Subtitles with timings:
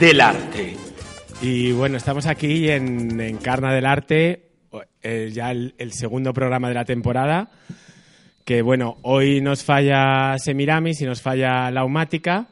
[0.00, 0.76] del arte.
[1.42, 4.50] Y bueno, estamos aquí en Encarna del Arte,
[5.02, 7.50] eh, ya el, el segundo programa de la temporada.
[8.44, 12.48] Que bueno, hoy nos falla Semiramis y nos falla Laumática.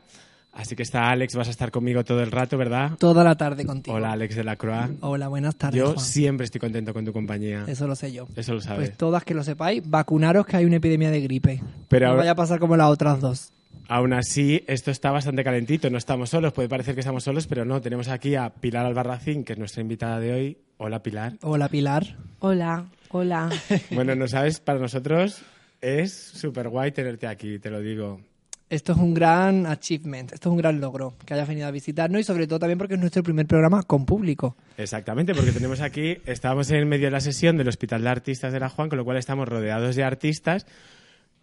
[0.54, 2.92] Así que está Alex, vas a estar conmigo todo el rato, ¿verdad?
[2.98, 3.96] Toda la tarde contigo.
[3.96, 4.90] Hola, Alex de la Croix.
[5.00, 5.78] Hola, buenas tardes.
[5.78, 5.98] Yo Juan.
[6.04, 7.64] siempre estoy contento con tu compañía.
[7.66, 8.26] Eso lo sé yo.
[8.36, 8.88] Eso lo sabes.
[8.90, 11.62] Pues todas que lo sepáis, vacunaros que hay una epidemia de gripe.
[11.88, 13.50] Pero no ahora- vaya a pasar como las otras dos.
[13.94, 15.90] Aún así, esto está bastante calentito.
[15.90, 16.54] No estamos solos.
[16.54, 17.82] Puede parecer que estamos solos, pero no.
[17.82, 20.58] Tenemos aquí a Pilar Albarracín, que es nuestra invitada de hoy.
[20.78, 21.34] Hola, Pilar.
[21.42, 22.16] Hola, Pilar.
[22.38, 23.50] Hola, hola.
[23.90, 25.42] Bueno, no sabes, para nosotros
[25.82, 28.22] es súper guay tenerte aquí, te lo digo.
[28.70, 32.18] Esto es un gran achievement, esto es un gran logro que hayas venido a visitarnos
[32.22, 34.56] y sobre todo también porque es nuestro primer programa con público.
[34.78, 38.60] Exactamente, porque tenemos aquí, estamos en medio de la sesión del Hospital de Artistas de
[38.60, 40.64] la Juan, con lo cual estamos rodeados de artistas.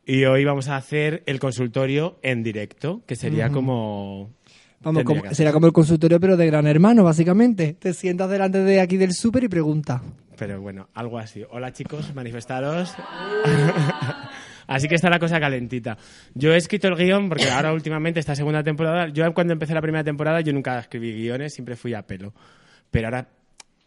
[0.09, 4.31] Y hoy vamos a hacer el consultorio en directo, que sería como.
[4.81, 5.35] Vamos, tendría como- que hacer.
[5.38, 7.73] será como el consultorio pero de Gran Hermano, básicamente.
[7.77, 10.01] Te sientas delante de aquí del súper y pregunta.
[10.35, 11.43] Pero bueno, algo así.
[11.51, 12.91] Hola chicos, manifestaros.
[14.67, 15.95] así que está la cosa calentita.
[16.33, 19.81] Yo he escrito el guion porque ahora últimamente, esta segunda temporada, yo cuando empecé la
[19.83, 22.33] primera temporada yo nunca escribí guiones, siempre fui a pelo.
[22.89, 23.27] Pero ahora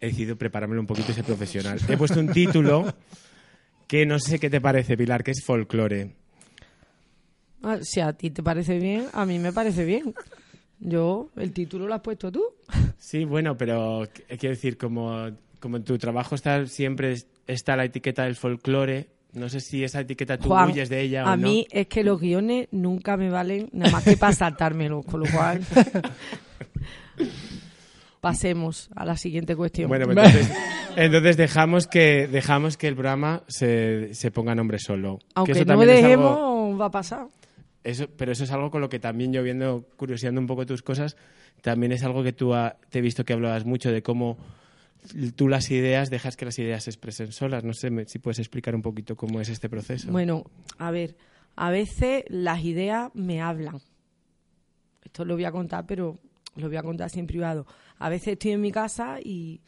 [0.01, 1.81] he decidido preparármelo un poquito y ser profesional.
[1.89, 2.87] He puesto un título
[3.87, 6.11] que no sé qué te parece, Pilar, que es folclore.
[7.63, 10.15] Ah, si a ti te parece bien, a mí me parece bien.
[10.81, 12.43] Yo, el título lo has puesto tú.
[12.99, 15.29] Sí, bueno, pero qu- quiero decir, como,
[15.61, 19.85] como en tu trabajo está siempre es- está la etiqueta del folclore, no sé si
[19.85, 21.47] esa etiqueta tú Juan, huyes de ella o a no.
[21.49, 25.27] mí es que los guiones nunca me valen nada más que para saltármelos, con lo
[25.31, 25.61] cual...
[28.23, 29.89] Pasemos a la siguiente cuestión.
[29.89, 30.57] Bueno, pues entonces,
[30.95, 35.19] entonces dejamos que dejamos que el programa se, se ponga nombre solo.
[35.19, 37.27] Que Aunque eso no dejemos, algo- va a pasar.
[37.83, 40.83] eso, pero eso es algo con lo que también yo viendo, curioseando un poco tus
[40.83, 41.17] cosas,
[41.63, 44.39] también es algo que tú ha- te he visto que hablabas mucho de cómo
[45.35, 47.65] tú las ideas dejas que las ideas se expresen solas.
[47.65, 50.13] No sé me- si puedes explicar un poquito cómo es este proceso.
[50.13, 50.45] Bueno,
[50.79, 51.17] a ver,
[51.57, 53.81] a veces las ideas me hablan.
[55.05, 56.19] Esto lo voy a contar, pero
[56.55, 57.67] lo voy a contar así en privado.
[58.03, 59.61] A veces estoy en mi casa y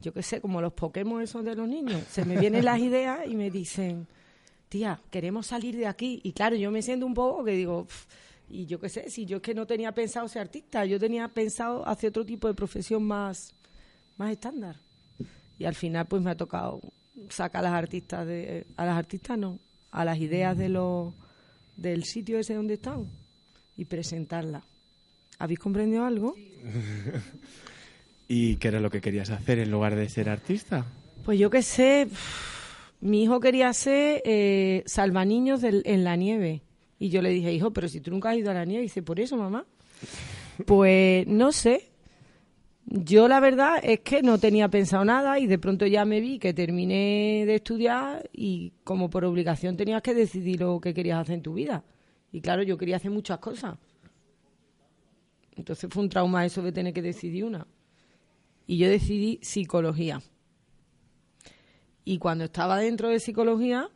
[0.00, 3.26] yo qué sé, como los Pokémon esos de los niños, se me vienen las ideas
[3.26, 4.06] y me dicen,
[4.68, 6.20] tía, queremos salir de aquí.
[6.22, 7.88] Y claro, yo me siento un poco que digo,
[8.48, 11.26] y yo qué sé, si yo es que no tenía pensado ser artista, yo tenía
[11.26, 13.54] pensado hacer otro tipo de profesión más,
[14.18, 14.76] más estándar.
[15.58, 16.80] Y al final pues me ha tocado
[17.28, 19.58] sacar a las artistas de a las artistas no,
[19.90, 21.12] a las ideas de los
[21.76, 23.04] del sitio ese donde están
[23.76, 24.62] y presentarlas.
[25.40, 26.36] ¿Habéis comprendido algo?
[28.32, 30.86] ¿Y qué era lo que querías hacer en lugar de ser artista?
[31.24, 32.06] Pues yo qué sé,
[33.00, 36.62] mi hijo quería ser eh, salvaniños en la nieve.
[37.00, 39.02] Y yo le dije, hijo, pero si tú nunca has ido a la nieve, dice,
[39.02, 39.66] por eso, mamá.
[40.64, 41.90] Pues no sé.
[42.86, 46.38] Yo la verdad es que no tenía pensado nada y de pronto ya me vi
[46.38, 51.34] que terminé de estudiar y como por obligación tenías que decidir lo que querías hacer
[51.34, 51.82] en tu vida.
[52.30, 53.76] Y claro, yo quería hacer muchas cosas.
[55.56, 57.66] Entonces fue un trauma eso de tener que decidir una.
[58.70, 60.22] Y yo decidí psicología.
[62.04, 63.88] Y cuando estaba dentro de psicología,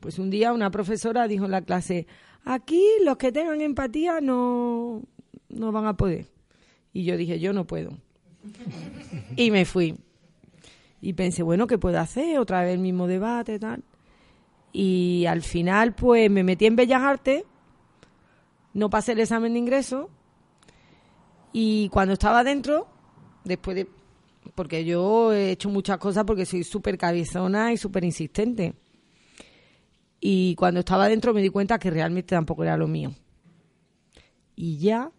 [0.00, 2.08] pues un día una profesora dijo en la clase,
[2.44, 5.04] aquí los que tengan empatía no,
[5.48, 6.26] no van a poder.
[6.92, 7.96] Y yo dije, yo no puedo.
[9.36, 9.94] y me fui.
[11.00, 12.40] Y pensé, bueno, ¿qué puedo hacer?
[12.40, 13.84] Otra vez el mismo debate, tal.
[14.72, 17.44] Y al final, pues me metí en Bellas Artes,
[18.74, 20.10] no pasé el examen de ingreso,
[21.52, 22.88] y cuando estaba dentro,
[23.44, 23.88] después de
[24.54, 28.74] porque yo he hecho muchas cosas porque soy súper cabezona y súper insistente.
[30.20, 33.12] Y cuando estaba dentro me di cuenta que realmente tampoco era lo mío.
[34.54, 35.10] Y ya,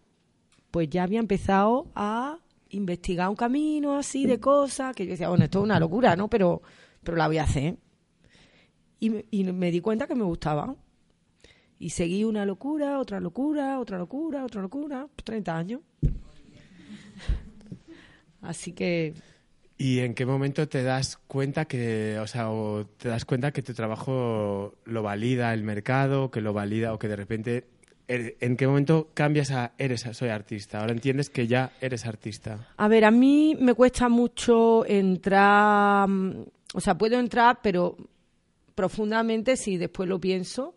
[0.70, 2.38] pues ya había empezado a
[2.70, 6.30] investigar un camino así de cosas que yo decía, bueno, esto es una locura, ¿no?
[6.30, 6.62] Pero,
[7.04, 7.78] pero la voy a hacer.
[9.00, 10.76] Y me, y me di cuenta que me gustaba.
[11.80, 15.82] Y seguí una locura, otra locura, otra locura, otra locura, 30 años.
[18.42, 19.14] Así que
[19.82, 23.64] ¿Y en qué momento te das cuenta que, o sea, o te das cuenta que
[23.64, 27.66] tu trabajo lo valida el mercado, que lo valida o que de repente,
[28.08, 30.82] ¿en qué momento cambias a eres soy artista?
[30.82, 32.70] Ahora entiendes que ya eres artista.
[32.78, 36.46] A ver, a mí me cuesta mucho entrar, mm,
[36.76, 37.98] o sea, puedo entrar, pero
[38.76, 40.76] profundamente si después lo pienso.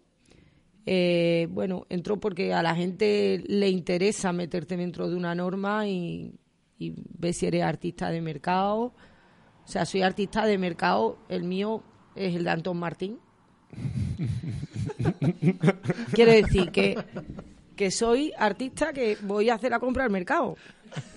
[0.87, 6.33] Eh, bueno, entro porque a la gente le interesa meterte dentro de una norma y
[6.79, 8.95] y ve si eres artista de mercado.
[9.65, 11.83] O sea, soy artista de mercado, el mío
[12.15, 13.19] es el de Antón Martín.
[16.13, 16.97] Quiere decir que,
[17.77, 20.57] que soy artista que voy a hacer la compra al mercado.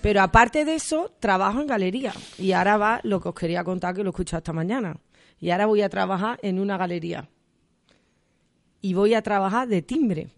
[0.02, 2.12] Pero aparte de eso, trabajo en galería.
[2.36, 4.96] Y ahora va lo que os quería contar, que lo he escuchado esta mañana.
[5.38, 7.28] Y ahora voy a trabajar en una galería.
[8.80, 10.28] Y voy a trabajar de timbre.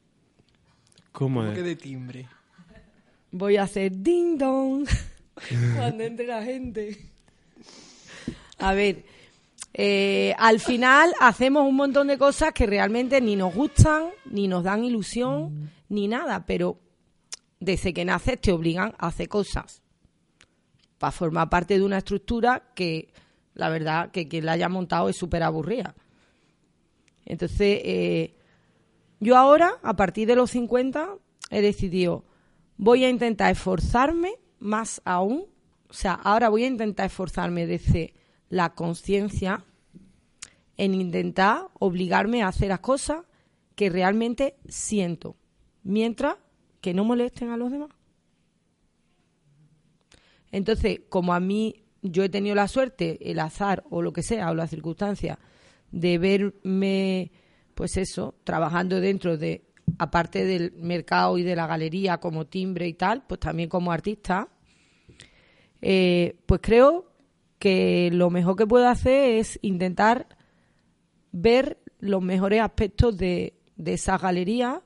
[1.13, 2.29] ¿Cómo, que de timbre?
[3.33, 4.87] Voy a hacer ding dong
[5.77, 6.99] cuando entre la gente.
[8.59, 9.05] A ver,
[9.73, 14.65] eh, al final hacemos un montón de cosas que realmente ni nos gustan, ni nos
[14.65, 16.79] dan ilusión, ni nada, pero
[17.61, 19.83] desde que naces te obligan a hacer cosas
[20.99, 23.09] para formar parte de una estructura que
[23.55, 25.95] la verdad que quien la haya montado es súper aburrida.
[27.25, 28.35] Entonces, eh,
[29.21, 31.15] yo ahora, a partir de los 50,
[31.51, 32.25] he decidido,
[32.77, 35.47] voy a intentar esforzarme más aún,
[35.89, 38.15] o sea, ahora voy a intentar esforzarme desde
[38.49, 39.65] la conciencia
[40.77, 43.25] en intentar obligarme a hacer las cosas
[43.75, 45.37] que realmente siento,
[45.83, 46.37] mientras
[46.81, 47.91] que no molesten a los demás.
[50.53, 54.51] Entonces, como a mí yo he tenido la suerte, el azar o lo que sea,
[54.51, 55.39] o las circunstancias,
[55.91, 57.33] de verme,
[57.75, 62.95] pues eso, trabajando dentro de aparte del mercado y de la galería como timbre y
[62.95, 64.49] tal, pues también como artista,
[65.83, 67.11] eh, pues creo
[67.59, 70.29] que lo mejor que puedo hacer es intentar
[71.33, 74.83] ver los mejores aspectos de, de esa galería,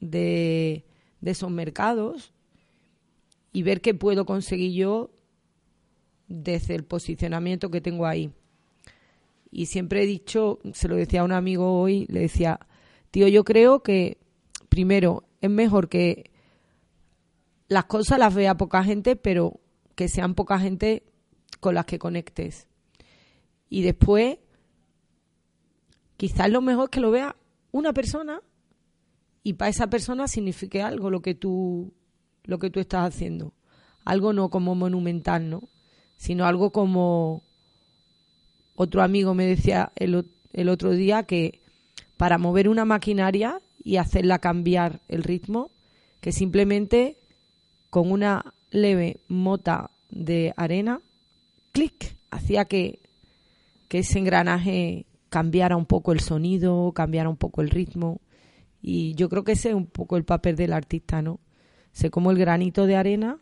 [0.00, 0.84] de,
[1.20, 2.32] de esos mercados
[3.52, 5.10] y ver qué puedo conseguir yo
[6.28, 8.30] desde el posicionamiento que tengo ahí.
[9.50, 12.60] Y siempre he dicho, se lo decía a un amigo hoy, le decía,
[13.10, 14.18] tío, yo creo que
[14.78, 16.30] primero, es mejor que
[17.66, 19.58] las cosas las vea poca gente, pero
[19.96, 21.02] que sean poca gente
[21.58, 22.68] con las que conectes.
[23.68, 24.38] Y después,
[26.16, 27.34] quizás lo mejor es que lo vea
[27.72, 28.40] una persona
[29.42, 31.92] y para esa persona signifique algo lo que tú
[32.44, 33.54] lo que tú estás haciendo.
[34.04, 35.68] Algo no como monumental, ¿no?
[36.18, 37.42] Sino algo como
[38.76, 41.62] otro amigo me decía el, el otro día que
[42.16, 45.70] para mover una maquinaria y hacerla cambiar el ritmo,
[46.20, 47.16] que simplemente
[47.90, 51.00] con una leve mota de arena,
[51.72, 53.00] clic, hacía que,
[53.88, 58.20] que ese engranaje cambiara un poco el sonido, cambiara un poco el ritmo.
[58.80, 61.40] Y yo creo que ese es un poco el papel del artista, ¿no?
[61.92, 63.38] Sé como el granito de arena,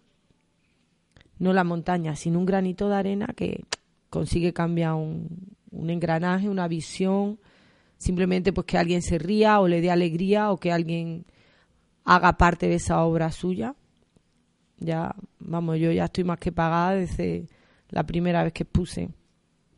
[1.38, 3.64] no la montaña, sino un granito de arena que
[4.08, 7.38] consigue cambiar un, un engranaje, una visión,
[7.98, 11.24] simplemente pues que alguien se ría o le dé alegría o que alguien
[12.04, 13.74] haga parte de esa obra suya.
[14.78, 17.46] Ya, vamos, yo ya estoy más que pagada desde
[17.90, 19.08] la primera vez que puse.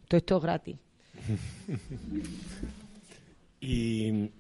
[0.08, 0.76] Todo esto es gratis.
[3.60, 4.30] y,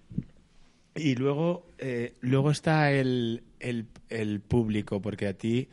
[0.94, 5.68] y luego, eh, luego está el, el, el, público, porque a ti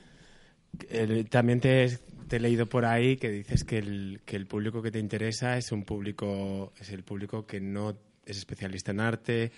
[1.30, 2.00] también te,
[2.36, 5.72] he leído por ahí que dices que el, que el público que te interesa es
[5.72, 9.52] un público, es el público que no es especialista en arte.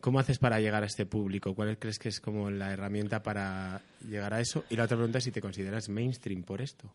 [0.00, 1.54] ¿Cómo haces para llegar a este público?
[1.54, 4.64] ¿Cuál crees que es como la herramienta para llegar a eso?
[4.68, 6.92] Y la otra pregunta es si te consideras mainstream por esto.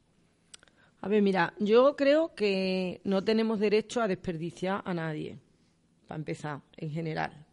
[1.02, 5.40] A ver, mira, yo creo que no tenemos derecho a desperdiciar a nadie,
[6.08, 7.46] para empezar, en general.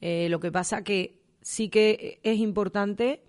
[0.00, 3.22] Eh, lo que pasa que sí que es importante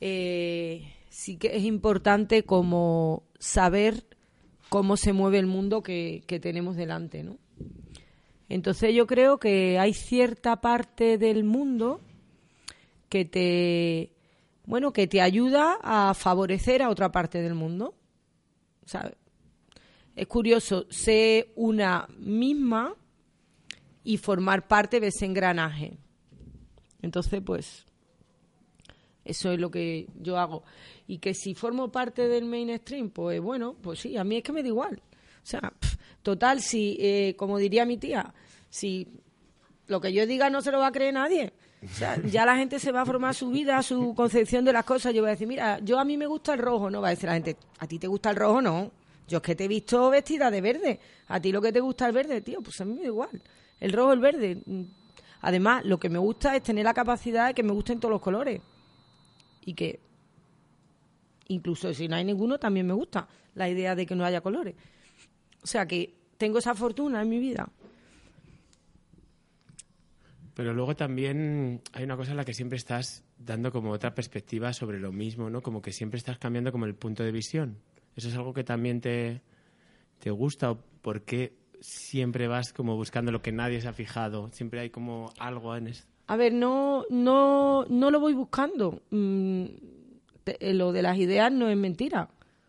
[0.00, 4.04] eh, sí que es importante como saber
[4.68, 7.38] cómo se mueve el mundo que, tenemos delante, ¿no?
[8.48, 12.00] Entonces yo creo que hay cierta parte del mundo
[13.08, 14.10] que te
[14.66, 17.94] bueno, que te ayuda a favorecer a otra parte del mundo.
[20.16, 22.96] Es curioso, sé una misma
[24.02, 25.96] y formar parte de ese engranaje.
[27.02, 27.86] Entonces, pues,
[29.24, 30.62] eso es lo que yo hago.
[31.06, 34.52] Y que si formo parte del mainstream, pues bueno, pues sí, a mí es que
[34.52, 35.02] me da igual.
[35.42, 35.72] O sea,
[36.22, 38.32] total, si, eh, como diría mi tía,
[38.70, 39.08] si
[39.86, 41.52] lo que yo diga no se lo va a creer nadie.
[41.84, 44.84] O sea, ya la gente se va a formar su vida, su concepción de las
[44.84, 45.12] cosas.
[45.12, 47.02] Yo voy a decir, mira, yo a mí me gusta el rojo, ¿no?
[47.02, 48.62] Va a decir la gente, ¿a ti te gusta el rojo?
[48.62, 48.90] No.
[49.28, 51.00] Yo es que te he visto vestida de verde.
[51.28, 53.42] A ti lo que te gusta el verde, tío, pues a mí me da igual.
[53.80, 54.62] El rojo, el verde.
[55.42, 58.22] Además, lo que me gusta es tener la capacidad de que me gusten todos los
[58.22, 58.60] colores.
[59.64, 60.00] Y que,
[61.48, 64.74] incluso si no hay ninguno, también me gusta la idea de que no haya colores.
[65.62, 67.68] O sea que tengo esa fortuna en mi vida.
[70.54, 74.72] Pero luego también hay una cosa en la que siempre estás dando como otra perspectiva
[74.72, 75.62] sobre lo mismo, ¿no?
[75.62, 77.78] Como que siempre estás cambiando como el punto de visión.
[78.14, 79.42] ¿Eso es algo que también te,
[80.20, 84.48] te gusta o por qué siempre vas como buscando lo que nadie se ha fijado?
[84.52, 86.13] Siempre hay como algo en esto.
[86.26, 89.02] A ver, no, no, no lo voy buscando.
[89.10, 89.64] Mm,
[90.60, 92.28] lo de las ideas no es mentira.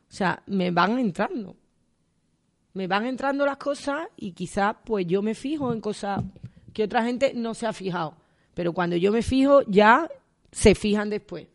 [0.09, 1.55] O sea, me van entrando.
[2.73, 6.23] Me van entrando las cosas y quizás pues yo me fijo en cosas
[6.73, 8.17] que otra gente no se ha fijado.
[8.53, 10.09] Pero cuando yo me fijo, ya
[10.51, 11.47] se fijan después.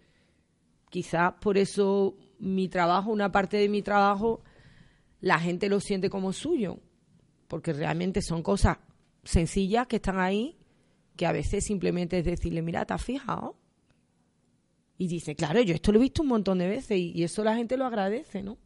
[0.88, 4.42] Quizás por eso mi trabajo, una parte de mi trabajo,
[5.20, 6.78] la gente lo siente como suyo.
[7.48, 8.78] Porque realmente son cosas
[9.24, 10.56] sencillas que están ahí,
[11.20, 13.54] que a veces simplemente es decirle, mira, ¿te has fijado?
[14.96, 17.54] Y dice, claro, yo esto lo he visto un montón de veces y, eso la
[17.54, 18.56] gente lo agradece, ¿no?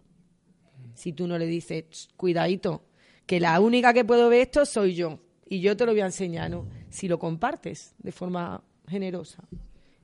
[0.94, 2.84] Si tú no le dices, cuidadito,
[3.26, 5.18] que la única que puedo ver esto soy yo
[5.48, 6.68] y yo te lo voy a enseñar, ¿no?
[6.90, 9.42] Si lo compartes de forma generosa.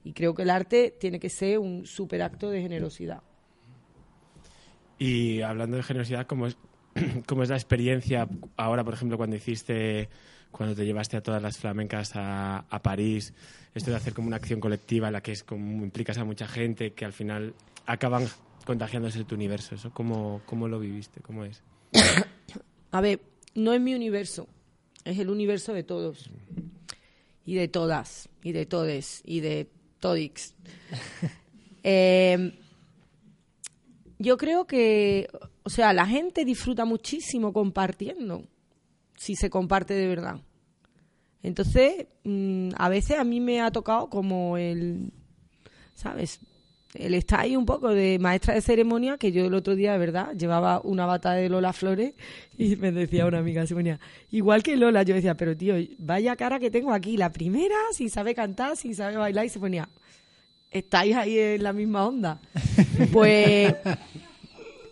[0.03, 3.23] Y creo que el arte tiene que ser un super acto de generosidad.
[4.99, 6.57] Y hablando de generosidad, ¿cómo es,
[7.29, 10.09] cómo es la experiencia ahora, por ejemplo, cuando hiciste,
[10.51, 13.33] cuando te llevaste a todas las flamencas a, a París,
[13.75, 16.47] esto de hacer como una acción colectiva en la que es como implicas a mucha
[16.47, 17.55] gente que al final
[17.87, 18.27] acaban
[18.65, 19.75] contagiándose de tu universo?
[19.75, 21.21] ¿Eso cómo, cómo lo viviste?
[21.21, 21.63] ¿Cómo es?
[22.91, 23.21] a ver,
[23.55, 24.49] no es mi universo
[25.05, 26.31] es el universo de todos
[27.45, 29.69] y de todas y de todes y de
[30.01, 30.55] todix.
[31.83, 32.53] Em,
[34.19, 35.31] yo creo que,
[35.63, 38.45] o sea, la gente disfruta muchísimo compartiendo,
[39.21, 40.41] si se comparte de verdad.
[41.43, 45.13] Entonces, mm, a veces a mí me ha tocado como el,
[45.95, 46.41] ¿sabes?
[46.95, 49.99] él está ahí un poco de maestra de ceremonia, que yo el otro día, de
[49.99, 52.15] verdad, llevaba una bata de Lola Flores
[52.57, 54.01] y me decía una amiga, se ponía,
[54.31, 58.09] igual que Lola, yo decía, pero tío, vaya cara que tengo aquí, la primera, si
[58.09, 59.91] sabe cantar, si sabe bailar, y se ponía,
[60.71, 62.41] estáis ahí en la misma onda.
[63.13, 63.75] Pues,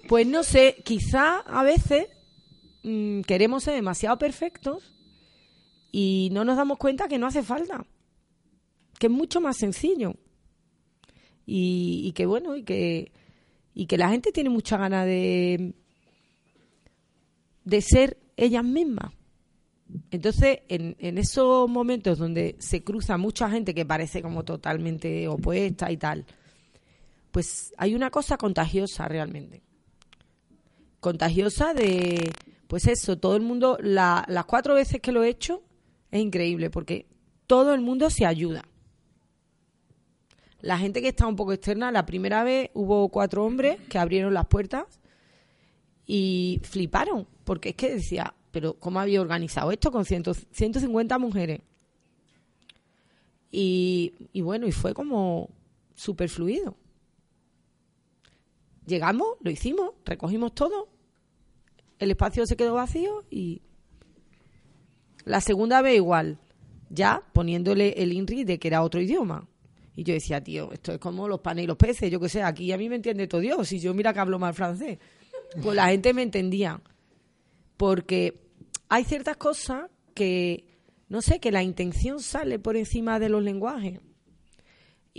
[0.07, 2.07] pues no sé, quizá a veces
[2.83, 4.95] mm, queremos ser demasiado perfectos
[5.93, 7.87] y no nos damos cuenta que no hace falta,
[8.99, 10.15] que es mucho más sencillo
[11.51, 13.11] y, que bueno, y que,
[13.73, 15.75] y que la gente tiene mucha ganas de,
[17.65, 19.13] de ser ellas mismas.
[20.11, 25.91] Entonces, en, en esos momentos donde se cruza mucha gente que parece como totalmente opuesta
[25.91, 26.27] y tal,
[27.31, 29.63] pues hay una cosa contagiosa realmente.
[31.01, 32.31] Contagiosa de,
[32.69, 35.63] pues eso, todo el mundo, las cuatro veces que lo he hecho,
[36.13, 37.07] es increíble porque
[37.49, 38.65] todo el mundo se ayuda
[40.61, 44.35] la gente que está un poco externa, la primera vez hubo cuatro hombres que abrieron
[44.35, 44.87] las puertas
[46.07, 51.61] y fliparon, porque es que decía, pero ¿cómo había organizado esto con 150 mujeres?
[53.51, 55.49] Y, y bueno, y fue como
[55.95, 56.77] súper fluido.
[58.87, 60.89] Llegamos, lo hicimos, recogimos todo,
[61.99, 63.63] el espacio se quedó vacío y
[65.25, 66.39] la segunda vez igual,
[66.91, 69.49] ya poniéndole el INRI de que era otro idioma.
[69.95, 72.43] Y yo decía, tío, esto es como los panes y los peces, yo qué sé,
[72.43, 74.99] aquí a mí me entiende todo Dios, si yo mira que hablo mal francés.
[75.63, 76.81] Pues la gente me entendía.
[77.77, 78.41] Porque
[78.89, 80.79] hay ciertas cosas que,
[81.09, 84.01] no sé, que la intención sale por encima de los lenguajes.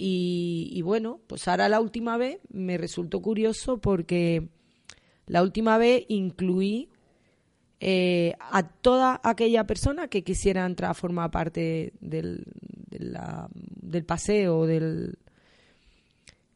[0.02, 4.48] Y, bueno, pues ahora la última vez me resultó curioso porque
[5.30, 6.90] la última vez incluí
[7.80, 12.46] eh, a toda aquella persona que quisiera entrar a formar parte del,
[12.90, 15.20] del paseo, del...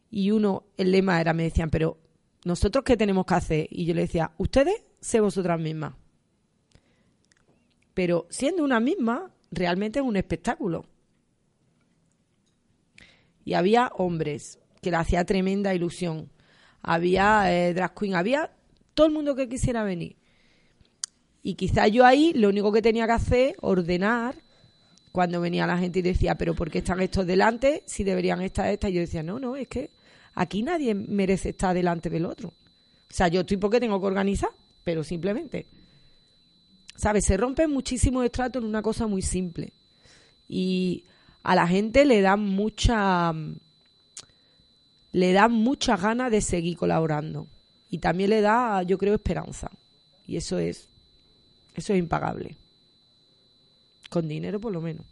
[0.09, 1.99] Y uno, el lema era, me decían, pero
[2.45, 3.67] ¿nosotros qué tenemos que hacer?
[3.69, 5.93] Y yo le decía, ustedes, sé vosotras mismas.
[7.93, 10.85] Pero siendo una misma, realmente es un espectáculo.
[13.45, 16.31] Y había hombres que le hacía tremenda ilusión.
[16.81, 18.51] Había eh, drag queen, había
[18.93, 20.15] todo el mundo que quisiera venir.
[21.41, 24.35] Y quizá yo ahí lo único que tenía que hacer, ordenar
[25.11, 28.67] cuando venía la gente y decía, pero ¿por qué están estos delante si deberían estar
[28.67, 28.89] estas?
[28.89, 29.89] Y yo decía, no, no, es que
[30.35, 32.49] aquí nadie merece estar delante del otro.
[32.49, 34.49] O sea, yo estoy porque tengo que organizar,
[34.83, 35.67] pero simplemente.
[36.95, 37.25] ¿Sabes?
[37.25, 39.73] Se rompe muchísimo estrato en una cosa muy simple.
[40.47, 41.03] Y
[41.43, 43.33] a la gente le dan mucha
[45.11, 47.45] le da muchas ganas de seguir colaborando
[47.93, 49.69] y también le da, yo creo, esperanza.
[50.25, 50.87] Y eso es
[51.75, 52.55] eso es impagable.
[54.09, 55.05] Con dinero por lo menos.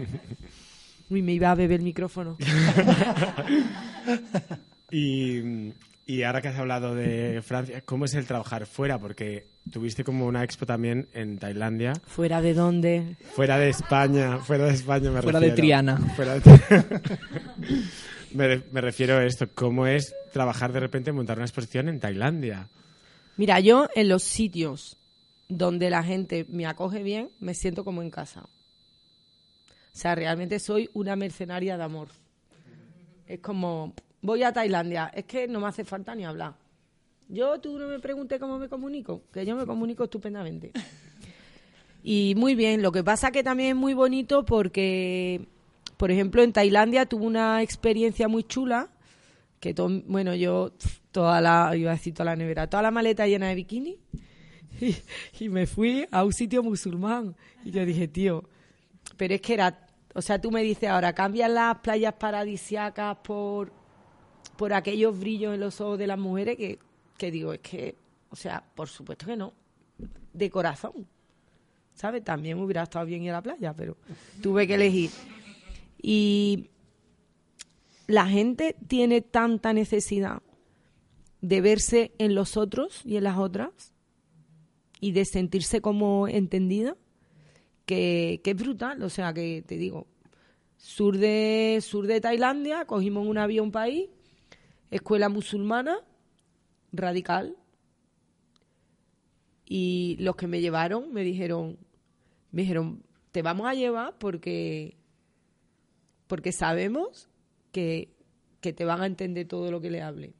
[1.10, 2.38] Uy, me iba a beber el micrófono.
[4.90, 5.72] y,
[6.06, 8.98] y ahora que has hablado de Francia, ¿cómo es el trabajar fuera?
[8.98, 11.92] Porque tuviste como una expo también en Tailandia.
[12.06, 13.16] ¿Fuera de dónde?
[13.34, 15.54] Fuera de España, fuera de España me Fuera refiero.
[15.56, 15.96] de Triana.
[16.16, 16.42] Fuera de
[18.32, 22.68] me, me refiero a esto, ¿cómo es trabajar de repente, montar una exposición en Tailandia?
[23.36, 24.96] Mira, yo en los sitios
[25.48, 28.42] donde la gente me acoge bien, me siento como en casa.
[28.42, 32.08] O sea, realmente soy una mercenaria de amor.
[33.26, 36.54] Es como, voy a Tailandia, es que no me hace falta ni hablar.
[37.28, 40.72] Yo, tú no me preguntes cómo me comunico, que yo me comunico estupendamente.
[42.02, 45.46] Y muy bien, lo que pasa que también es muy bonito porque,
[45.96, 48.88] por ejemplo, en Tailandia tuve una experiencia muy chula,
[49.60, 50.72] que, to- bueno, yo,
[51.12, 53.98] toda la, iba a decir toda la nevera, toda la maleta llena de bikini,
[55.40, 57.36] y, me fui a un sitio musulmán.
[57.64, 58.44] Y yo dije, tío,
[59.16, 63.72] pero es que era, o sea, tú me dices ahora, cambian las playas paradisiacas por,
[64.56, 66.78] por aquellos brillos en los ojos de las mujeres que,
[67.18, 67.96] que digo, es que,
[68.30, 69.52] o sea, por supuesto que no,
[70.32, 71.06] de corazón,
[71.94, 72.24] ¿sabes?
[72.24, 73.96] También hubiera estado bien ir a la playa, pero
[74.40, 75.10] tuve que elegir.
[76.00, 76.70] Y
[78.10, 80.42] la gente tiene tanta necesidad
[81.40, 83.92] de verse en los otros y en las otras
[85.00, 86.96] y de sentirse como entendida
[87.86, 89.02] que, es brutal.
[89.04, 90.08] O sea, que te digo,
[90.76, 94.08] sur de, sur de Tailandia, cogimos un avión país,
[94.90, 95.96] escuela musulmana,
[96.92, 97.56] radical.
[99.66, 101.78] Y los que me llevaron me dijeron,
[102.50, 104.96] me dijeron, te vamos a llevar porque,
[106.26, 107.29] porque sabemos
[107.72, 108.14] que,
[108.60, 110.34] que te van a entender todo lo que le hable.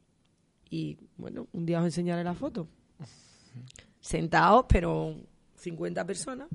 [0.69, 2.67] Y bueno, un día os enseñaré la foto.
[3.99, 5.15] Sentados, pero
[5.55, 6.47] 50 personas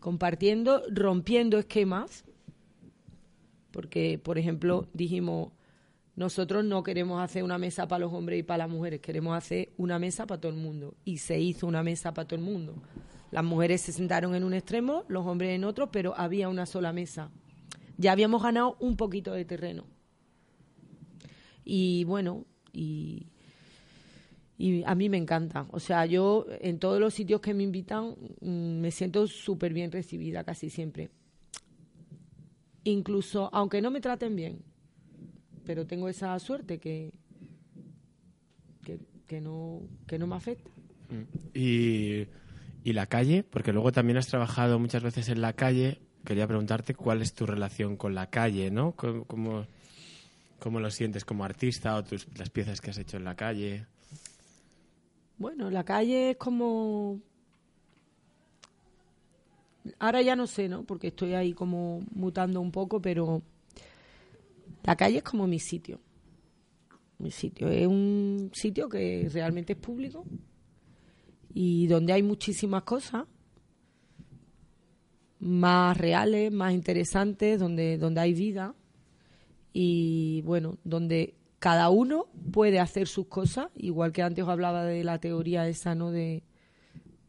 [0.00, 2.24] compartiendo, rompiendo esquemas,
[3.70, 5.52] porque, por ejemplo, dijimos,
[6.16, 9.72] nosotros no queremos hacer una mesa para los hombres y para las mujeres, queremos hacer
[9.76, 10.94] una mesa para todo el mundo.
[11.04, 12.74] Y se hizo una mesa para todo el mundo.
[13.30, 16.92] Las mujeres se sentaron en un extremo, los hombres en otro, pero había una sola
[16.92, 17.30] mesa.
[17.98, 19.84] Ya habíamos ganado un poquito de terreno.
[21.64, 23.26] Y bueno, y,
[24.86, 25.66] a mí me encanta.
[25.70, 29.92] O sea, yo en todos los sitios que me invitan mm, me siento súper bien
[29.92, 31.10] recibida casi siempre.
[32.84, 34.62] Incluso, aunque no me traten bien,
[35.66, 37.12] pero tengo esa suerte que,
[38.84, 40.70] que, que no, que no me afecta.
[41.52, 42.26] Y,
[42.84, 46.00] y la calle, porque luego también has trabajado muchas veces en la calle.
[46.28, 48.92] Quería preguntarte cuál es tu relación con la calle, ¿no?
[48.92, 49.64] ¿Cómo,
[50.58, 53.86] cómo, lo sientes como artista o tus, las piezas que has hecho en la calle?
[55.38, 57.18] Bueno, la calle es como...
[59.98, 60.82] Ahora ya no sé, ¿no?
[60.84, 63.40] Porque estoy ahí como mutando un poco, pero
[64.84, 65.98] la calle es como mi sitio.
[67.16, 67.70] Mi sitio.
[67.70, 70.26] Es un sitio que realmente es público
[71.54, 73.24] y donde hay muchísimas cosas
[75.40, 78.74] más reales, más interesantes, donde, donde hay vida
[79.72, 85.04] y bueno, donde cada uno puede hacer sus cosas, igual que antes os hablaba de
[85.04, 86.10] la teoría esa, ¿no?
[86.10, 86.42] De,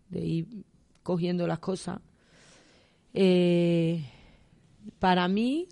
[0.10, 0.48] de ir
[1.04, 2.00] cogiendo las cosas.
[3.14, 4.04] Eh,
[5.00, 5.68] para mí,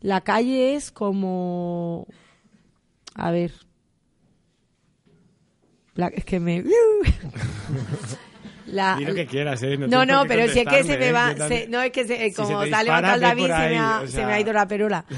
[0.00, 2.06] la calle es como.
[3.14, 3.52] A ver.
[5.96, 6.64] Es que me.
[8.66, 9.76] La- lo que quieras, ¿eh?
[9.76, 11.12] no, no, qué pero si es que se me ¿eh?
[11.12, 13.78] va, se- no es que se, eh, Si como se te dispara, David, se, me
[13.78, 15.04] ha, o se me ha ido la perola.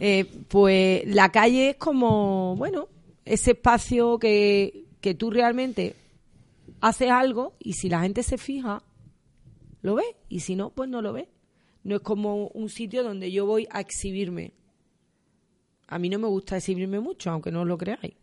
[0.00, 2.86] Eh, pues la calle es como, bueno,
[3.24, 5.96] ese espacio que, que tú realmente
[6.80, 8.80] haces algo y si la gente se fija,
[9.82, 11.28] lo ve y si no, pues no lo ve.
[11.82, 14.52] No es como un sitio donde yo voy a exhibirme.
[15.88, 18.14] A mí no me gusta exhibirme mucho, aunque no os lo creáis.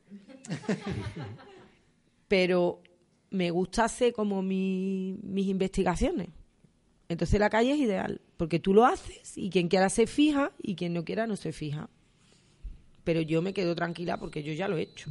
[2.30, 2.82] Pero
[3.32, 6.30] me gusta hacer como mi- mis investigaciones.
[7.10, 10.76] Entonces la calle es ideal, porque tú lo haces y quien quiera se fija y
[10.76, 11.90] quien no quiera no se fija.
[13.04, 15.10] Pero yo me quedo tranquila porque yo ya lo he hecho.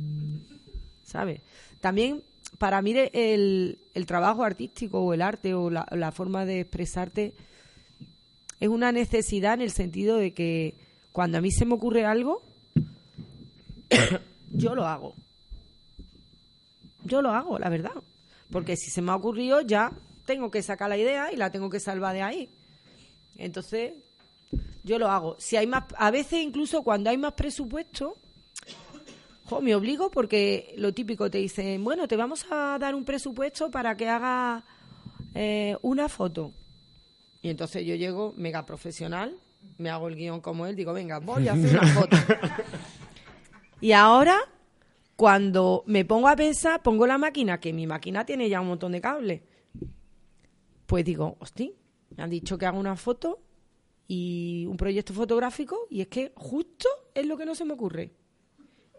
[1.04, 1.40] ¿Sabes?
[1.80, 2.22] También
[2.58, 7.34] para mí el, el trabajo artístico o el arte o la, la forma de expresarte
[8.58, 10.74] es una necesidad en el sentido de que
[11.12, 12.42] cuando a mí se me ocurre algo,
[14.52, 15.14] yo lo hago.
[17.04, 17.92] Yo lo hago, la verdad.
[18.50, 19.92] Porque si se me ha ocurrido, ya
[20.26, 22.50] tengo que sacar la idea y la tengo que salvar de ahí.
[23.36, 23.92] Entonces,
[24.82, 25.36] yo lo hago.
[25.38, 28.16] Si hay más, a veces incluso cuando hay más presupuesto,
[29.44, 33.70] jo, me obligo porque lo típico te dicen, bueno, te vamos a dar un presupuesto
[33.70, 34.64] para que haga
[35.34, 36.52] eh, una foto.
[37.42, 39.36] Y entonces yo llego mega profesional,
[39.78, 42.16] me hago el guion como él, digo, venga, voy a hacer una foto.
[43.80, 44.38] y ahora,
[45.16, 48.92] cuando me pongo a pensar, pongo la máquina, que mi máquina tiene ya un montón
[48.92, 49.42] de cables.
[50.86, 51.70] Pues digo, hostia,
[52.16, 53.40] me han dicho que haga una foto
[54.06, 58.12] y un proyecto fotográfico y es que justo es lo que no se me ocurre.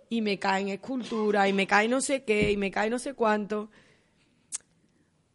[0.10, 3.14] Y me caen esculturas y me cae no sé qué y me cae no sé
[3.14, 3.70] cuánto.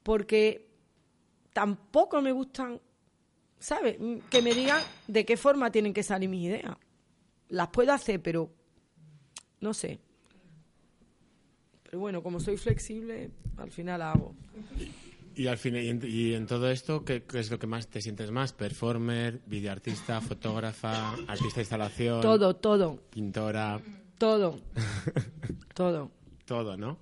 [0.02, 0.70] Porque
[1.52, 2.80] tampoco me gustan,
[3.58, 3.98] ¿sabes?
[4.30, 6.76] Que me digan de qué forma tienen que salir mis ideas.
[7.48, 8.50] Las puedo hacer, pero
[9.60, 10.00] no sé.
[11.90, 14.32] Pero bueno, como soy flexible, al final hago.
[15.34, 17.88] Y al fin, y en, y en todo esto, ¿qué, qué es lo que más
[17.88, 18.52] te sientes más?
[18.52, 22.20] ¿Performer, videoartista, fotógrafa, artista de instalación?
[22.20, 23.80] Todo, todo, Pintora,
[24.18, 24.60] todo,
[25.74, 26.12] todo.
[26.44, 26.98] todo, ¿no?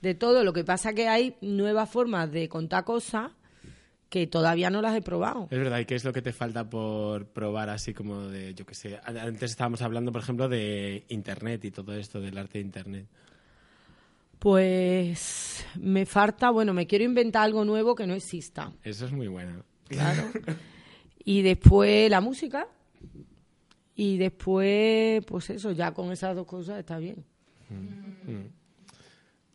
[0.00, 0.42] De todo.
[0.42, 3.30] Lo que pasa que hay nuevas formas de contar cosas
[4.08, 5.48] que todavía no las he probado.
[5.50, 8.64] Es verdad, ¿y qué es lo que te falta por probar así como de, yo
[8.64, 8.98] qué sé?
[9.04, 13.06] Antes estábamos hablando, por ejemplo, de Internet y todo esto, del arte de Internet.
[14.44, 18.74] Pues me falta, bueno, me quiero inventar algo nuevo que no exista.
[18.82, 19.64] Eso es muy bueno.
[19.88, 20.22] Claro.
[21.24, 22.68] y después la música.
[23.96, 27.24] Y después, pues eso, ya con esas dos cosas está bien.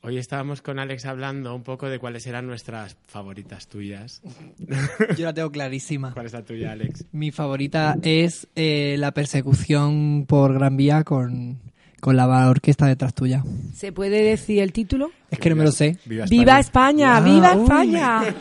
[0.01, 4.23] Hoy estábamos con Alex hablando un poco de cuáles eran nuestras favoritas tuyas.
[5.19, 6.15] Yo la tengo clarísima.
[6.15, 7.05] ¿Cuál es la tuya, Alex?
[7.11, 11.59] Mi favorita es eh, la persecución por Gran Vía con,
[11.99, 13.43] con la orquesta detrás tuya.
[13.73, 15.11] ¿Se puede decir el título?
[15.29, 15.97] Es que no me lo sé.
[16.05, 17.17] Viva ¡Viva España!
[17.17, 17.53] Ah, ¡Viva.
[17.53, 18.21] España!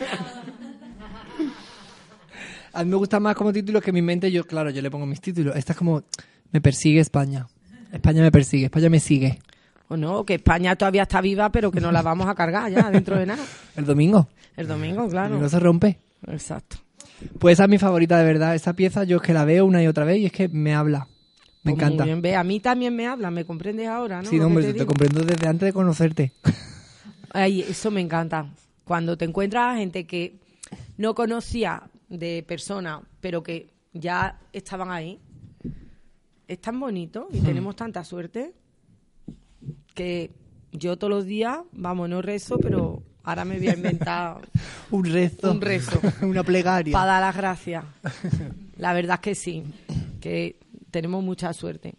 [2.73, 4.91] A mí me gusta más como título que en mi mente, yo, claro, yo le
[4.91, 5.55] pongo mis títulos.
[5.55, 6.03] Esta es como,
[6.51, 7.47] me persigue España.
[7.91, 9.39] España me persigue, España me sigue.
[9.87, 12.91] O no, que España todavía está viva, pero que no la vamos a cargar ya
[12.91, 13.43] dentro de nada.
[13.75, 14.29] El domingo.
[14.55, 15.29] El domingo, El claro.
[15.29, 15.99] domingo se rompe.
[16.27, 16.77] Exacto.
[17.39, 18.53] Pues esa es mi favorita de verdad.
[18.55, 20.75] Esa pieza yo es que la veo una y otra vez y es que me
[20.75, 21.07] habla.
[21.63, 22.03] Me Pues encanta.
[22.03, 24.29] Muy bien, ve, a mí también me habla, me comprendes ahora, ¿no?
[24.29, 26.31] Sí, no, hombre, te te, comprendo desde antes de conocerte.
[27.31, 28.47] Ay, eso me encanta.
[28.85, 30.35] Cuando te encuentras a gente que
[30.97, 35.19] no conocía de persona, pero que ya estaban ahí,
[36.47, 37.35] es tan bonito Hmm.
[37.35, 38.53] y tenemos tanta suerte
[39.93, 40.31] que
[40.71, 44.37] yo todos los días, vamos, no rezo, pero ahora me voy a inventar
[44.91, 45.51] Un rezo.
[45.51, 45.99] Un rezo.
[46.21, 46.93] Una plegaria.
[46.93, 47.83] para dar las gracias.
[48.77, 49.63] La verdad es que sí,
[50.21, 50.55] que
[50.91, 51.95] tenemos mucha suerte.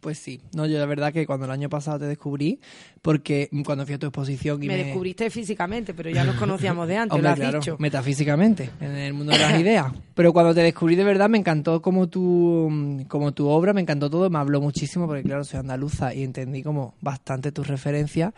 [0.00, 0.40] Pues sí.
[0.54, 2.60] No, yo la verdad que cuando el año pasado te descubrí,
[3.02, 4.84] porque cuando fui a tu exposición y Me me...
[4.84, 7.76] descubriste físicamente, pero ya nos conocíamos de antes, Hombre, lo has claro, dicho.
[7.80, 9.92] metafísicamente, en el mundo de las ideas.
[10.14, 14.08] Pero cuando te descubrí de verdad me encantó como tu, como tu obra, me encantó
[14.08, 18.34] todo, me habló muchísimo porque claro, soy andaluza y entendí como bastante tus referencias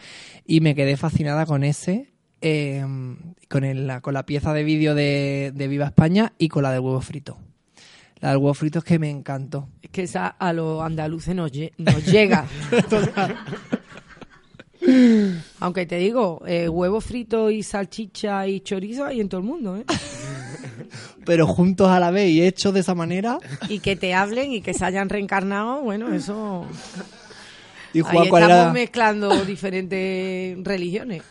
[0.46, 2.08] y me quedé fascinada con ese,
[2.40, 2.82] eh,
[3.50, 6.80] con, el, con la pieza de vídeo de, de Viva España y con la del
[6.80, 7.36] huevo frito.
[8.20, 9.68] La del huevo frito es que me encantó.
[9.82, 12.46] Es que esa a los andaluces nos, lle- nos llega.
[15.60, 19.76] Aunque te digo, eh, huevo frito y salchicha y chorizo hay en todo el mundo,
[19.76, 19.84] ¿eh?
[21.26, 23.38] Pero juntos a la vez y hechos de esa manera.
[23.68, 26.66] Y que te hablen y que se hayan reencarnado, bueno, eso...
[27.92, 31.22] ¿Y, Ahí Juan, ¿cuál estamos era, mezclando diferentes religiones.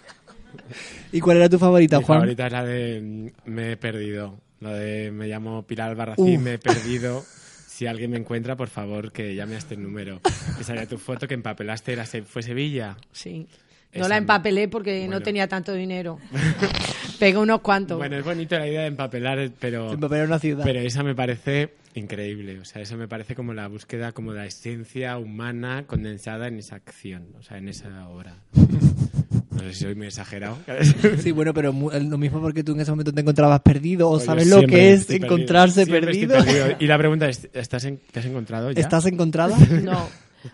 [1.11, 2.19] ¿Y cuál era tu favorita, Mi Juan?
[2.19, 4.37] favorita es la de mm, Me he perdido.
[4.59, 6.41] La de Me llamo Pilar Albarracín, Uf.
[6.43, 7.23] me he perdido.
[7.67, 10.19] Si alguien me encuentra, por favor, que llame a este número.
[10.59, 12.97] Esa era tu foto que empapelaste, era, Se- ¿fue Sevilla?
[13.13, 13.47] Sí.
[13.93, 15.13] No Esa- la empapelé porque Bueno.
[15.19, 16.19] no tenía tanto dinero.
[17.19, 17.97] Pegué unos cuantos.
[17.97, 19.93] Bueno, es bonito la idea de empapelar, pero...
[19.93, 20.63] Empapelar una ciudad.
[20.65, 24.45] Pero esa me parece increíble, o sea, eso me parece como la búsqueda como la
[24.45, 28.35] esencia humana condensada en esa acción, o sea, en esa obra.
[29.61, 30.57] No sé si soy muy exagerado.
[31.21, 34.25] Sí, bueno, pero lo mismo porque tú en ese momento te encontrabas perdido o Pues
[34.25, 36.37] sabes lo que es encontrarse perdido.
[36.43, 36.67] perdido.
[36.79, 38.79] Y la pregunta es, ¿estás en- ¿te has encontrado ya?
[38.81, 39.57] ¿Estás encontrada?
[39.83, 40.07] No.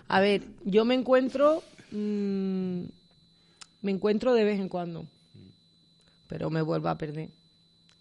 [0.07, 1.61] A ver, yo me encuentro.
[1.91, 2.81] mm,
[3.83, 5.05] me encuentro de vez en cuando.
[6.27, 7.29] Pero me vuelvo a perder.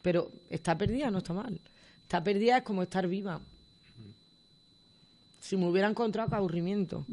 [0.00, 1.58] Pero está perdida, no está mal.
[2.02, 3.38] Está perdida es como estar viva.
[5.42, 7.04] Si me hubiera encontrado, qué aburrimiento.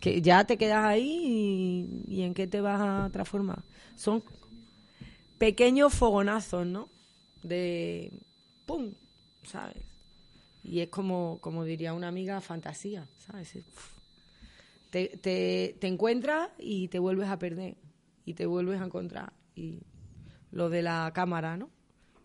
[0.00, 3.62] Que ya te quedas ahí y, en qué te vas a transformar.
[3.96, 4.22] Son
[5.38, 6.88] pequeños fogonazos, ¿no?
[7.42, 8.12] De.
[8.66, 8.94] ¡Pum!
[9.42, 9.76] ¿Sabes?
[10.62, 13.54] Y es como, como diría una amiga, fantasía, ¿sabes?
[14.90, 17.76] Te, te encuentras y te vuelves a perder.
[18.24, 19.32] Y te vuelves a encontrar.
[19.54, 19.82] Y
[20.50, 21.70] lo de la cámara, ¿no?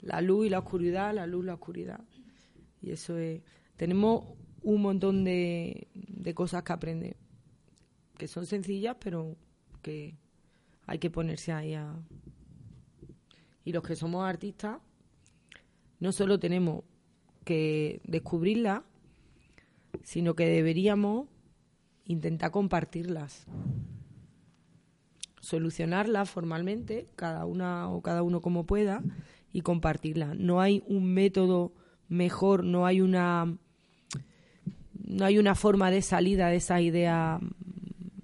[0.01, 2.01] La luz y la oscuridad, la luz y la oscuridad.
[2.81, 3.41] Y eso es...
[3.77, 4.23] Tenemos
[4.61, 7.17] un montón de, de cosas que aprender,
[8.15, 9.35] que son sencillas, pero
[9.81, 10.15] que
[10.87, 11.95] hay que ponerse ahí a...
[13.63, 14.79] Y los que somos artistas,
[15.99, 16.83] no solo tenemos
[17.43, 18.83] que descubrirlas,
[20.03, 21.27] sino que deberíamos
[22.05, 23.47] intentar compartirlas,
[25.39, 29.01] solucionarlas formalmente, cada una o cada uno como pueda,
[29.51, 30.37] y compartirlas.
[30.37, 31.73] No hay un método
[32.07, 33.57] mejor, no hay una
[35.07, 37.39] no hay una forma de salida de esa idea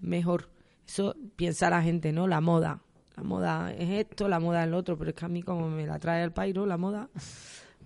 [0.01, 0.49] mejor.
[0.87, 2.27] Eso piensa la gente, ¿no?
[2.27, 2.83] La moda.
[3.15, 5.69] La moda es esto, la moda es lo otro, pero es que a mí como
[5.69, 7.09] me la trae el pairo, la moda,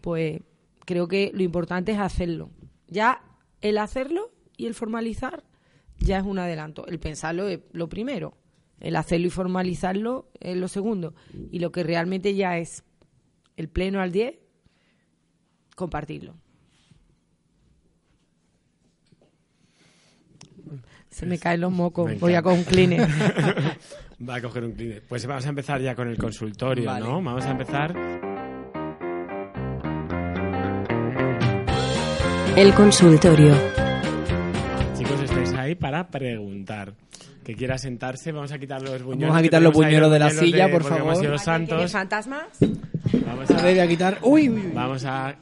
[0.02, 0.42] pues
[0.86, 2.52] creo que lo importante es hacerlo.
[2.88, 3.22] Ya
[3.62, 5.44] el hacerlo y el formalizar
[6.00, 6.86] ya es un adelanto.
[6.88, 8.38] El pensarlo es lo primero.
[8.80, 11.16] El hacerlo y formalizarlo es lo segundo.
[11.52, 12.84] Y lo que realmente ya es
[13.58, 14.36] el pleno al 10,
[15.76, 16.36] compartirlo.
[21.16, 22.20] Se me caen los mocos.
[22.20, 23.08] Voy a con un cleaner.
[24.30, 25.02] Va a coger un cleaner.
[25.08, 27.06] Pues vamos a empezar ya con el consultorio, Vale.
[27.06, 27.22] ¿no?
[27.22, 27.96] Vamos a empezar.
[32.58, 33.54] El consultorio.
[34.98, 36.94] Chicos, estáis ahí para preguntar.
[37.46, 39.30] Que quiera sentarse, vamos a quitar los buñuelos.
[39.30, 41.22] Vamos a quitar los buñuelos de la silla, por porque hemos favor.
[41.22, 41.92] sido los ¿Tiene santos.
[41.94, 42.48] fantasmas?
[43.26, 44.18] Vamos A ver, voy a, a quitar...
[44.22, 44.72] Uy, uy, uy.
[44.74, 45.34] vamos a...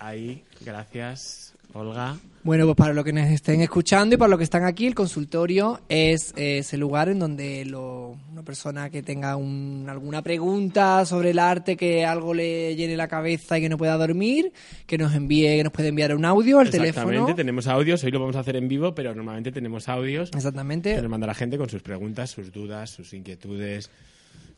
[0.00, 2.16] Ahí, gracias, Olga.
[2.44, 4.96] Bueno, pues para los que nos estén escuchando y para los que están aquí, el
[4.96, 11.04] consultorio es eh, ese lugar en donde lo- una persona que tenga un- alguna pregunta
[11.06, 14.52] sobre el arte, que algo le llene la cabeza y que no pueda dormir,
[14.86, 17.34] que nos envíe, que nos puede enviar un audio al Exactamente, teléfono.
[17.36, 18.02] tenemos audios.
[18.02, 20.96] Hoy lo vamos a hacer en vivo, pero normalmente tenemos audios Exactamente.
[20.96, 23.88] que nos manda la gente con sus preguntas, sus dudas, sus inquietudes,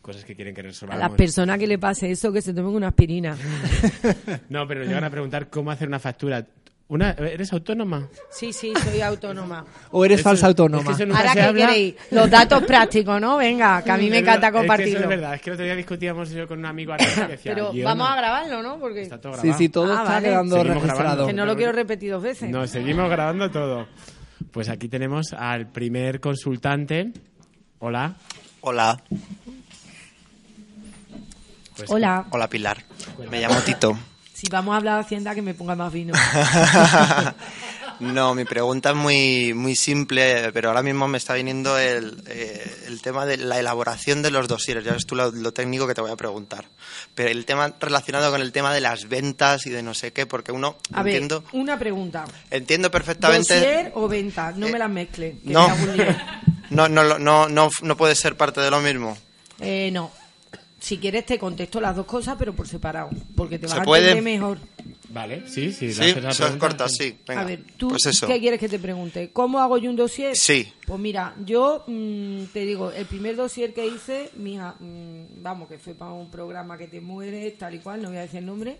[0.00, 1.00] cosas que quieren que A resolvamos.
[1.02, 3.36] las personas que le pase eso, que se tomen una aspirina.
[4.48, 6.46] No, pero llegan a preguntar cómo hacer una factura.
[6.86, 8.08] Una, ¿Eres autónoma?
[8.30, 9.64] Sí, sí, soy autónoma.
[9.90, 10.92] O eres Eso- falsa es que autónoma.
[10.92, 11.66] eso nunca Ahora, se ¿qué habla.
[11.66, 11.94] queréis?
[12.10, 13.38] Los datos prácticos, ¿no?
[13.38, 14.98] Venga, que a mí me Es encanta verdad, Es que compartirlo.
[14.98, 17.32] eso es verdad, es que el otro día discutíamos yo con un amigo artista que
[17.32, 17.54] decía.
[17.54, 18.78] Pero yo vamos no- a grabarlo, ¿no?
[18.78, 19.58] Porque Está todo Sí, grabado.
[19.58, 20.28] sí, todo Ah, está vale.
[20.28, 21.00] quedando Seguimos registrado.
[21.00, 21.26] grabando.
[21.26, 22.50] que no lo quiero repetir dos veces.
[22.50, 23.86] No, seguimos grabando todo.
[24.50, 27.12] Pues aquí tenemos al primer consultante.
[27.78, 28.14] Hola.
[28.60, 29.02] Hola,
[31.76, 32.26] Pues- Hola.
[32.30, 32.78] hola Pilar.
[33.30, 33.98] Me llamo Tito.
[34.44, 36.12] Si vamos a hablar de Hacienda, que me ponga más vino.
[38.00, 42.84] No, mi pregunta es muy, muy simple, pero ahora mismo me está viniendo el, eh,
[42.88, 44.84] el tema de la elaboración de los dosieres.
[44.84, 46.64] Ya ves tú lo, lo técnico que te voy a preguntar.
[47.14, 50.26] Pero el tema relacionado con el tema de las ventas y de no sé qué,
[50.26, 52.24] porque uno A ver, entiendo, una pregunta.
[52.50, 53.54] entiendo perfectamente.
[53.54, 54.52] ¿Dosier o venta?
[54.56, 55.36] No me las mezcle.
[55.38, 55.68] que no,
[56.70, 59.16] no, no, no, no puede ser parte de lo mismo.
[59.60, 60.10] Eh, no.
[60.84, 63.08] Si quieres te contesto las dos cosas, pero por separado.
[63.34, 64.10] Porque te vas ¿Se a puede?
[64.10, 64.58] entender mejor.
[65.08, 65.94] Vale, sí, sí.
[65.94, 67.16] Sí, haces la eso es pregunta, corta, sí.
[67.26, 68.26] Venga, a ver, ¿tú pues eso.
[68.26, 69.30] qué quieres que te pregunte?
[69.32, 70.36] ¿Cómo hago yo un dossier?
[70.36, 70.70] Sí.
[70.86, 75.78] Pues mira, yo mm, te digo, el primer dossier que hice, mija, mm, vamos, que
[75.78, 78.46] fue para un programa que te mueres, tal y cual, no voy a decir el
[78.46, 78.76] nombre.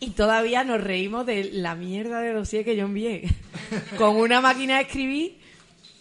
[0.00, 3.28] Y todavía nos reímos de la mierda de dossier que yo envié.
[3.96, 5.38] Con una máquina de escribir,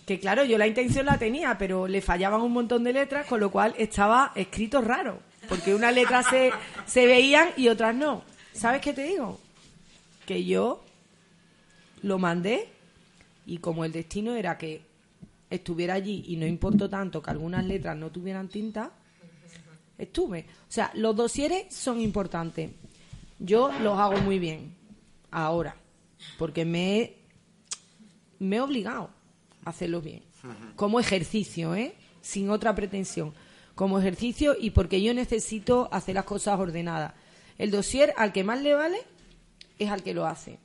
[0.09, 3.39] que claro, yo la intención la tenía, pero le fallaban un montón de letras, con
[3.39, 5.19] lo cual estaba escrito raro.
[5.47, 6.49] Porque unas letras se,
[6.87, 8.23] se veían y otras no.
[8.51, 9.39] ¿Sabes qué te digo?
[10.25, 10.83] Que yo
[12.01, 12.69] lo mandé
[13.45, 14.81] y como el destino era que
[15.47, 18.91] estuviera allí y no importó tanto que algunas letras no tuvieran tinta,
[19.95, 20.47] estuve.
[20.67, 22.71] O sea, los dosieres son importantes.
[23.37, 24.73] Yo los hago muy bien
[25.29, 25.75] ahora,
[26.39, 27.13] porque me
[28.39, 29.18] me he obligado
[29.65, 30.21] a hacerlos bien.
[30.75, 31.93] Como ejercicio, ¿eh?
[32.21, 33.33] Sin otra pretensión.
[33.75, 37.13] Como ejercicio y porque yo necesito hacer las cosas ordenadas.
[37.57, 38.97] El dossier al que más le vale
[39.77, 40.57] es al que lo hace.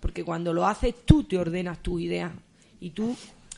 [0.00, 2.32] Porque cuando lo haces tú te ordenas tus ideas
[2.80, 3.16] y tú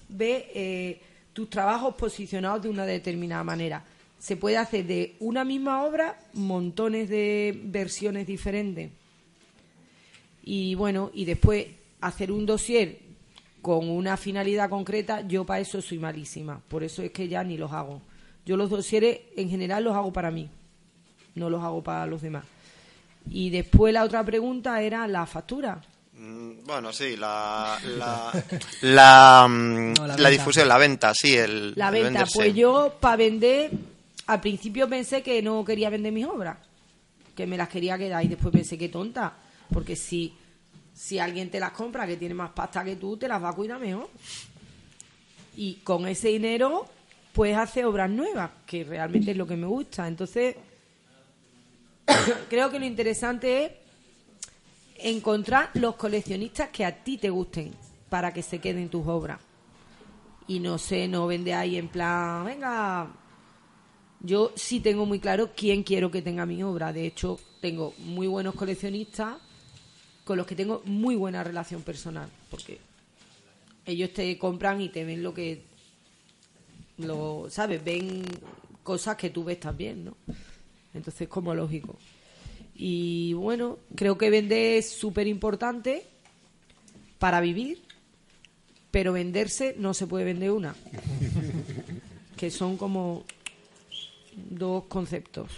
[0.09, 1.01] ves eh,
[1.33, 3.85] tus trabajos posicionados de una determinada manera.
[4.19, 8.91] Se puede hacer de una misma obra montones de versiones diferentes.
[10.45, 11.67] Y bueno, y después
[12.01, 12.99] hacer un dossier
[13.65, 16.61] con una finalidad concreta, yo para eso soy malísima.
[16.69, 18.03] Por eso es que ya ni los hago.
[18.45, 20.51] Yo los dosieres en general los hago para mí,
[21.35, 22.45] no los hago para los demás.
[23.31, 25.81] Y después la otra pregunta era la factura.
[26.13, 28.45] Mm, Bueno, sí, la, la,
[28.83, 32.35] la, mm, No, la difusión, la venta, sí, el La el venta, venderse.
[32.39, 33.71] pues yo para vender,
[34.27, 36.59] al principio pensé que no quería vender mis obras,
[37.35, 39.33] que me las quería quedar y después pensé que tonta,
[39.73, 40.35] porque si,
[40.95, 43.53] si alguien te las compra que tiene más pasta que tú, te las va a
[43.53, 44.09] cuidar mejor.
[45.57, 46.87] Y con ese dinero,
[47.33, 50.07] puedes hacer obras nuevas, que realmente es lo que me gusta.
[50.07, 50.57] Entonces,
[52.49, 53.73] creo que lo interesante es
[54.99, 57.73] encontrar los coleccionistas que a ti te gusten
[58.09, 59.41] para que se queden tus obras.
[60.47, 63.09] Y no sé, no vende ahí en plan, venga,
[64.21, 66.93] yo sí tengo muy claro quién quiero que tenga mi obra.
[66.93, 69.37] De hecho, tengo muy buenos coleccionistas
[70.25, 72.79] con los que tengo muy buena relación personal, porque
[73.87, 75.63] ellos te compran y te ven lo que
[76.99, 78.23] lo sabes, ven
[78.83, 80.17] cosas que tú ves también, ¿no?
[80.95, 81.97] Entonces, como lógico.
[82.75, 86.07] Y bueno, creo que vender es súper importante
[87.19, 87.83] para vivir,
[88.91, 90.75] pero venderse no se puede vender una.
[92.37, 93.25] que son como
[94.51, 95.51] dos conceptos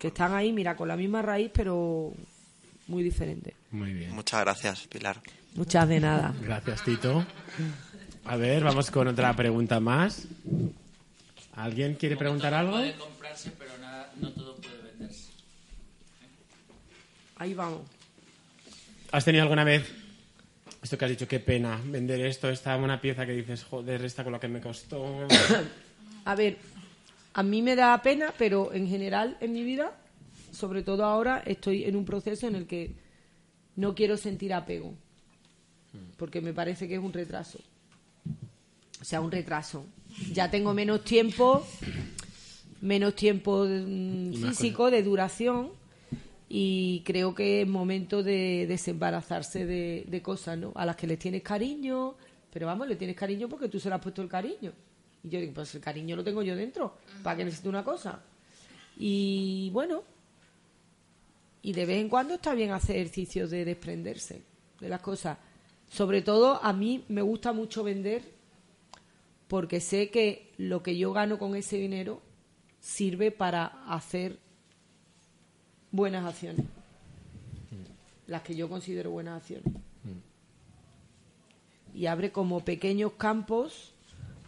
[0.00, 2.14] que están ahí, mira, con la misma raíz, pero
[2.90, 3.54] muy diferente.
[3.70, 4.14] Muy bien.
[4.14, 5.20] Muchas gracias, Pilar.
[5.54, 6.34] Muchas de nada.
[6.42, 7.24] Gracias, Tito.
[8.24, 10.26] A ver, vamos con otra pregunta más.
[11.54, 12.72] ¿Alguien quiere preguntar algo?
[12.72, 15.30] Puede comprarse, pero nada, no todo puede venderse.
[17.36, 17.82] Ahí vamos.
[19.12, 19.90] ¿Has tenido alguna vez
[20.82, 24.24] esto que has dicho, qué pena vender esto, esta una pieza que dices, joder, esta
[24.24, 25.26] con lo que me costó?
[26.24, 26.58] A ver,
[27.34, 29.92] a mí me da pena, pero en general en mi vida,
[30.52, 32.94] sobre todo ahora, estoy en un proceso en el que
[33.76, 34.94] no quiero sentir apego,
[36.16, 37.58] porque me parece que es un retraso.
[39.00, 39.86] O sea, un retraso.
[40.32, 41.66] Ya tengo menos tiempo,
[42.80, 45.70] menos tiempo mm, físico, de duración,
[46.48, 50.72] y creo que es momento de desembarazarse de, de cosas, ¿no?
[50.74, 52.16] A las que les tienes cariño,
[52.52, 54.72] pero vamos, le tienes cariño porque tú se le has puesto el cariño.
[55.22, 58.20] Y yo digo, pues el cariño lo tengo yo dentro, ¿para qué necesito una cosa?
[58.98, 60.02] Y bueno,
[61.62, 64.42] y de vez en cuando está bien hacer ejercicios de desprenderse
[64.80, 65.38] de las cosas.
[65.90, 68.22] Sobre todo a mí me gusta mucho vender
[69.48, 72.22] porque sé que lo que yo gano con ese dinero
[72.80, 74.38] sirve para hacer
[75.90, 76.64] buenas acciones.
[78.26, 79.74] Las que yo considero buenas acciones.
[81.92, 83.92] Y abre como pequeños campos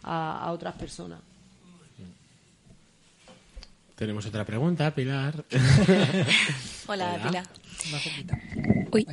[0.01, 1.19] a, a otras personas.
[4.03, 5.45] Tenemos otra pregunta, Pilar.
[6.87, 7.23] Hola, Hola.
[7.23, 7.47] Pilar.
[8.91, 9.07] Uy.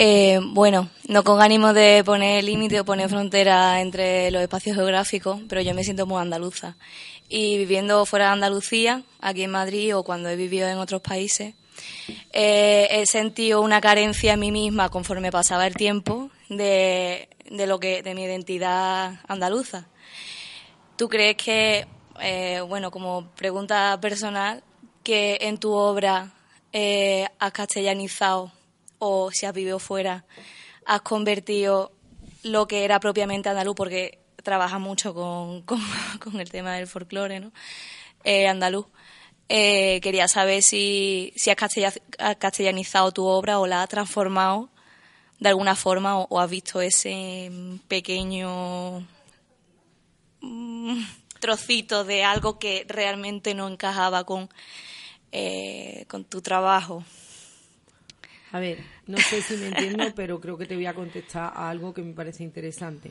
[0.00, 5.42] Eh, bueno, no con ánimo de poner límite o poner frontera entre los espacios geográficos,
[5.48, 6.76] pero yo me siento muy andaluza.
[7.28, 11.54] Y viviendo fuera de Andalucía, aquí en Madrid o cuando he vivido en otros países,
[12.32, 17.78] eh, he sentido una carencia en mí misma conforme pasaba el tiempo de, de lo
[17.78, 19.86] que de mi identidad andaluza.
[20.96, 21.86] ¿Tú crees que,
[22.22, 24.62] eh, bueno, como pregunta personal,
[25.02, 26.32] que en tu obra
[26.72, 28.52] eh, has castellanizado
[28.98, 30.24] o si has vivido fuera,
[30.86, 31.92] has convertido
[32.44, 35.14] lo que era propiamente andaluz, porque trabajas mucho
[35.64, 37.52] con, el tema del folclore, ¿no?
[38.24, 38.86] Eh, andaluz.
[39.48, 44.70] Eh, quería saber si, has, castella- has castellanizado tu obra o la has transformado
[45.40, 47.50] de alguna forma o, o has visto ese
[47.88, 49.00] pequeño
[50.40, 51.02] mm,
[51.42, 54.48] trocito de algo que realmente no encajaba con,
[55.32, 57.04] eh, con tu trabajo.
[58.52, 58.78] A ver,
[59.08, 62.02] no sé si me entiendo, pero creo que te voy a contestar a algo que
[62.02, 63.10] me parece interesante.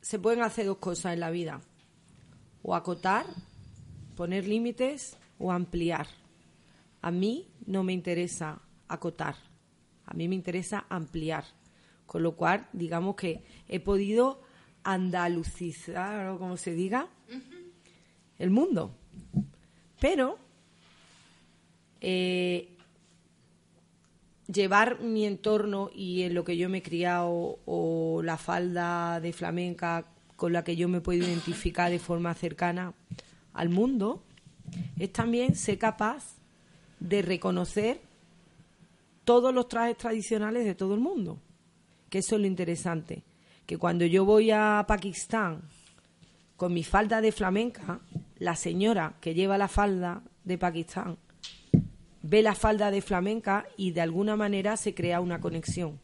[0.00, 1.60] Se pueden hacer dos cosas en la vida.
[2.62, 3.26] O acotar,
[4.14, 6.06] poner límites o ampliar.
[7.02, 9.34] A mí no me interesa acotar.
[10.06, 11.44] A mí me interesa ampliar.
[12.06, 14.42] Con lo cual, digamos que he podido
[14.84, 17.08] andalucizar, o como se diga,
[18.38, 18.94] el mundo.
[20.00, 20.38] Pero
[22.00, 22.68] eh,
[24.52, 29.32] llevar mi entorno y en lo que yo me he criado o la falda de
[29.32, 32.94] flamenca con la que yo me puedo identificar de forma cercana
[33.52, 34.22] al mundo,
[34.98, 36.36] es también ser capaz
[36.98, 38.00] de reconocer
[39.24, 41.38] todos los trajes tradicionales de todo el mundo.
[42.08, 43.22] Que eso es lo interesante.
[43.70, 45.62] Que cuando yo voy a Pakistán
[46.56, 48.00] con mi falda de flamenca,
[48.36, 51.18] la señora que lleva la falda de Pakistán
[52.20, 56.00] ve la falda de flamenca y de alguna manera se crea una conexión.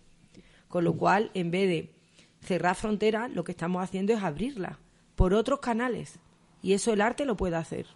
[0.69, 1.93] Con lo cual, en vez de
[2.41, 4.77] cerrar fronteras, lo que estamos haciendo es abrirlas
[5.17, 6.21] por otros canales.
[6.63, 7.87] Y eso el arte lo puede hacer.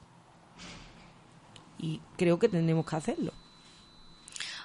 [1.79, 3.33] Y creo que tenemos que hacerlo.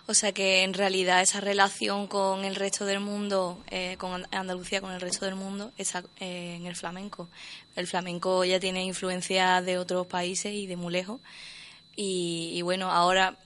[0.07, 4.27] O sea que en realidad esa relación con el resto del mundo, eh, con And-
[4.31, 7.27] Andalucía, con el resto del mundo, es eh, en el flamenco.
[7.75, 11.21] El flamenco ya tiene influencia de otros países y de muy lejos.
[11.95, 13.37] Y, y bueno, ahora,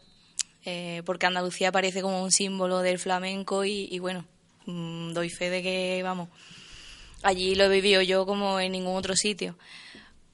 [0.66, 4.26] eh, porque Andalucía parece como un símbolo del flamenco y, y bueno,
[4.66, 6.28] mm, doy fe de que, vamos,
[7.24, 9.56] allí lo he vivido yo como en ningún otro sitio.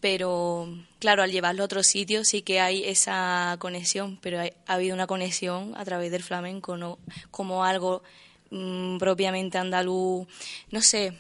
[0.06, 0.68] Pero
[1.00, 4.94] claro, al llevarlo a otros sitios sí que hay esa conexión, pero hay- ha habido
[4.94, 7.00] una conexión a través del flamenco, no
[7.32, 8.04] como algo
[8.52, 10.28] mm, propiamente andaluz,
[10.70, 11.14] no sé.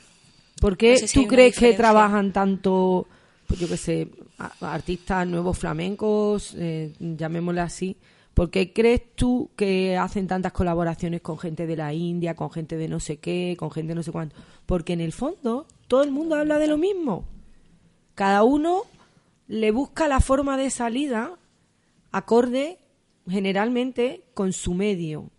[0.61, 3.07] ¿Por qué No sé si tú crees que trabajan tanto,
[3.47, 4.07] pues yo qué sé,
[4.61, 7.97] artistas nuevos flamencos, eh, llamémosle así?
[8.35, 12.77] ¿Por qué crees tú que hacen tantas colaboraciones con gente de la India, con gente
[12.77, 14.35] de no sé qué, con gente de no sé cuánto?
[14.67, 17.25] Porque en el fondo todo el mundo habla de lo mismo.
[18.15, 18.83] Cada uno
[19.47, 21.37] le busca la forma de salida
[22.11, 22.79] acorde
[23.27, 25.29] generalmente con su medio.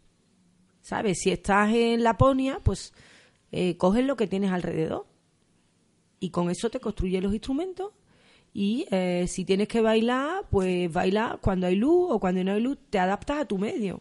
[0.82, 1.18] ¿Sabes?
[1.20, 2.92] Si estás en Laponia, pues
[3.50, 5.06] eh, coges lo que tienes alrededor
[6.20, 7.92] y con eso te construyes los instrumentos
[8.52, 12.60] y eh, si tienes que bailar, pues baila cuando hay luz o cuando no hay
[12.60, 14.00] luz, te adaptas a tu medio.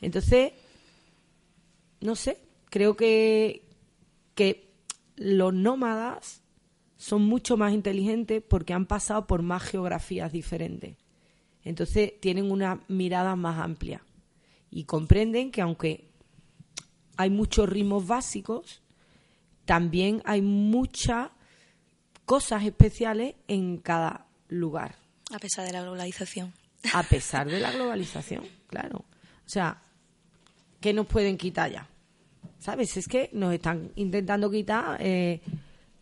[0.00, 0.52] Entonces,
[2.00, 2.38] no sé,
[2.70, 3.68] creo que,
[4.34, 4.72] que
[5.16, 6.39] los nómadas
[7.00, 10.98] son mucho más inteligentes porque han pasado por más geografías diferentes.
[11.64, 14.04] Entonces tienen una mirada más amplia
[14.70, 16.10] y comprenden que aunque
[17.16, 18.82] hay muchos ritmos básicos,
[19.64, 21.30] también hay muchas
[22.26, 24.96] cosas especiales en cada lugar,
[25.32, 26.52] A pesar de la globalización.
[26.92, 28.98] a pesar de la globalización, claro.
[28.98, 29.80] O sea,
[30.82, 31.88] ¿qué nos pueden quitar ya?
[32.58, 32.94] ¿Sabes?
[32.98, 35.40] Es que nos están intentando quitar eh,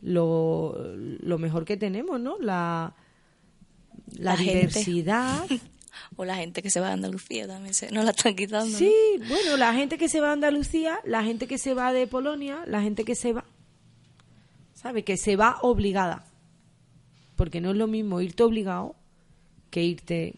[0.00, 2.38] lo, lo mejor que tenemos, ¿no?
[2.38, 2.94] La,
[4.16, 4.54] la, La gente.
[4.54, 5.46] diversidad.
[6.16, 8.70] O la gente que se va a Andalucía también se, nos la están quitando.
[8.70, 8.78] ¿no?
[8.78, 8.92] Sí,
[9.28, 12.62] bueno, la gente que se va a Andalucía, la gente que se va de Polonia,
[12.66, 13.44] la gente que se va,
[14.74, 15.02] ¿sabe?
[15.02, 16.24] Que se va obligada.
[17.34, 18.94] Porque no es lo mismo irte obligado
[19.70, 20.36] que irte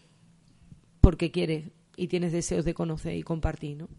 [0.99, 3.85] porque quieres y tienes deseos de conocer y compartir, ¿no?
[3.85, 3.89] O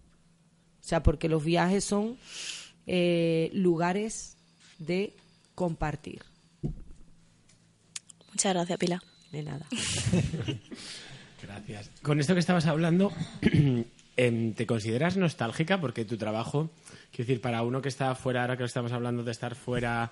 [0.81, 2.17] sea, porque los viajes son
[2.87, 4.37] eh, lugares
[4.79, 5.15] de
[5.63, 6.23] compartir.
[8.33, 9.01] Muchas gracias, Pilar.
[9.31, 9.65] De nada.
[11.43, 11.91] Gracias.
[12.03, 13.13] Con esto que estabas hablando,
[14.17, 15.81] em, ¿te consideras nostálgica?
[15.81, 16.71] Porque tu trabajo,
[17.11, 20.11] quiero decir, para uno que está fuera, ahora que estamos hablando de estar fuera,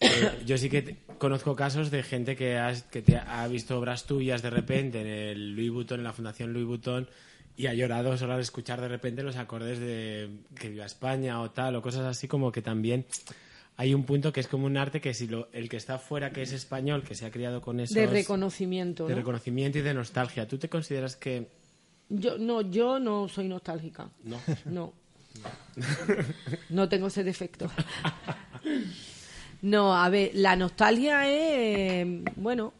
[0.00, 3.78] eh, yo sí que te- conozco casos de gente que, has- que te ha visto
[3.78, 7.08] obras tuyas de repente en el Louis Vuitton, en la Fundación Louis Vuitton,
[7.56, 10.28] y ha llorado solo al escuchar de repente los acordes de
[10.58, 13.04] que viva España o tal, o cosas así como que también
[13.76, 16.30] hay un punto que es como un arte que si lo, el que está fuera,
[16.30, 17.94] que es español, que se ha criado con esos...
[17.94, 19.18] De reconocimiento, de ¿no?
[19.18, 20.46] reconocimiento y de nostalgia.
[20.46, 21.48] ¿Tú te consideras que
[22.08, 24.10] Yo no, yo no soy nostálgica.
[24.24, 24.38] no?
[24.66, 24.92] No.
[26.68, 27.70] No tengo ese defecto.
[29.62, 32.74] No, a ver, la nostalgia es, eh, bueno,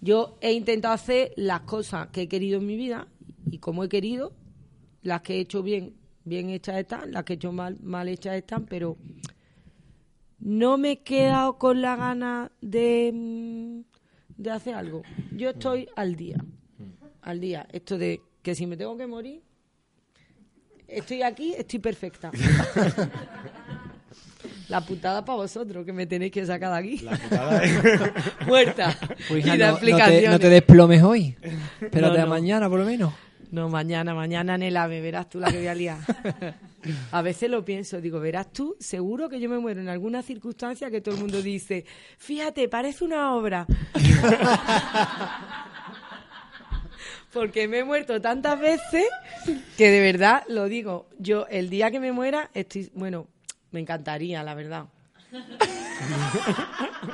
[0.00, 3.06] yo he intentado hacer las cosas que he querido en mi vida
[3.50, 4.32] y como he querido,
[5.02, 8.34] las que he hecho bien, bien hechas están, las que he hecho mal, mal hechas
[8.34, 8.96] están, pero
[10.44, 13.80] no me he quedado con la gana de, mm,
[14.36, 15.02] de hacer algo.
[15.32, 16.36] Yo estoy al día,
[17.22, 17.66] al día.
[17.72, 19.42] Esto de que si me tengo que morir,
[20.86, 22.30] estoy aquí, estoy perfecta.
[24.68, 26.98] La putada para vosotros, que me tenéis que sacar de aquí.
[27.04, 27.62] La putada
[28.46, 28.98] Muerta.
[29.28, 30.30] Pues, y no, no te, explicaciones.
[30.30, 31.36] no te desplomes hoy.
[31.80, 33.12] Espérate No, a mañana, por lo menos.
[33.54, 35.98] No, mañana, mañana en el AVE, verás tú la que voy a liar.
[37.12, 40.90] A veces lo pienso, digo, verás tú, seguro que yo me muero en alguna circunstancia
[40.90, 41.84] que todo el mundo dice,
[42.18, 43.64] fíjate, parece una obra.
[47.32, 49.04] Porque me he muerto tantas veces
[49.78, 51.06] que de verdad lo digo.
[51.20, 53.28] Yo, el día que me muera, estoy, bueno,
[53.70, 54.86] me encantaría, la verdad.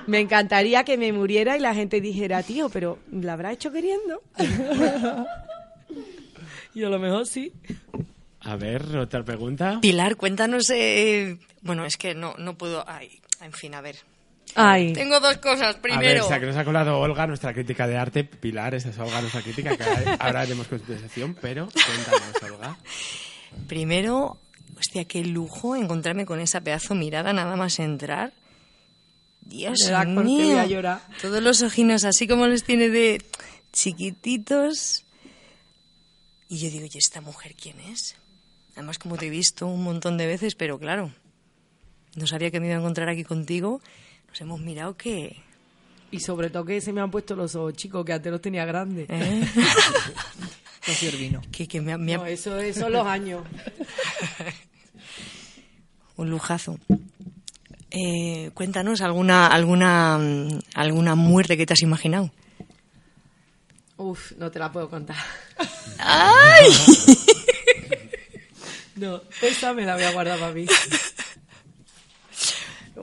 [0.07, 4.23] Me encantaría que me muriera y la gente dijera, tío, pero ¿la habrá hecho queriendo?
[6.75, 7.53] y a lo mejor sí.
[8.41, 9.79] A ver, otra pregunta.
[9.81, 10.71] Pilar, cuéntanos.
[10.71, 12.85] eh, bueno, es que no, no puedo.
[12.89, 13.97] Ay, en fin, a ver.
[14.55, 14.93] Ay.
[14.93, 15.63] Tengo dos cosas.
[15.63, 18.25] A ver, Primero, o sea, que nos ha colado Olga, nuestra crítica de arte.
[18.25, 19.85] Pilar, esa es Olga, nuestra crítica, que
[20.19, 22.77] ahora haremos conversación, pero cuéntanos, Olga.
[23.69, 24.39] primero,
[24.79, 28.33] hostia, qué lujo encontrarme con esa pedazo mirada nada más entrar.
[29.43, 30.61] Dios mío.
[30.61, 31.01] a.
[31.21, 33.23] Todos los ojinos así como los tiene de
[33.73, 35.05] chiquititos.
[36.51, 38.17] Y yo digo, ¿y esta mujer quién es?
[38.75, 41.11] Además, como te he visto un montón de veces, pero claro,
[42.17, 43.81] no sabía que me iba a encontrar aquí contigo.
[44.29, 45.37] Nos hemos mirado que...
[46.11, 48.65] Y sobre todo que se me han puesto los ojos chicos, que antes los tenía
[48.65, 49.07] grandes.
[49.09, 49.47] ¿eh?
[50.87, 51.41] Rocío Urbino.
[51.53, 53.45] que, que me ha- me ha- No, eso, eso son los años.
[56.17, 56.79] Un lujazo.
[57.91, 62.31] Eh, cuéntanos alguna, alguna, mm, alguna muerte que te has imaginado.
[64.01, 65.17] Uf, no te la puedo contar.
[65.99, 66.67] ¡Ay!
[68.97, 70.67] No, esa me la voy a guardar para mí.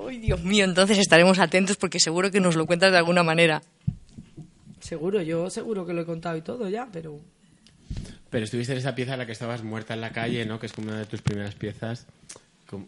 [0.07, 3.63] Ay, Dios mío, entonces estaremos atentos porque seguro que nos lo cuentas de alguna manera.
[4.79, 7.19] Seguro, yo seguro que lo he contado y todo ya, pero...
[8.29, 10.59] Pero estuviste en esa pieza en la que estabas muerta en la calle, ¿no?
[10.59, 12.05] Que es como una de tus primeras piezas.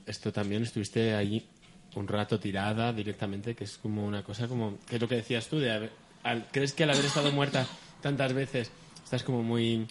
[0.05, 1.47] Esto también estuviste allí
[1.95, 4.77] un rato tirada directamente, que es como una cosa como...
[4.87, 5.57] ¿Qué es lo que decías tú?
[5.57, 5.91] De haber-
[6.21, 7.65] al- ¿Crees que al haber estado muerta
[8.01, 8.71] tantas veces
[9.03, 9.87] estás como muy...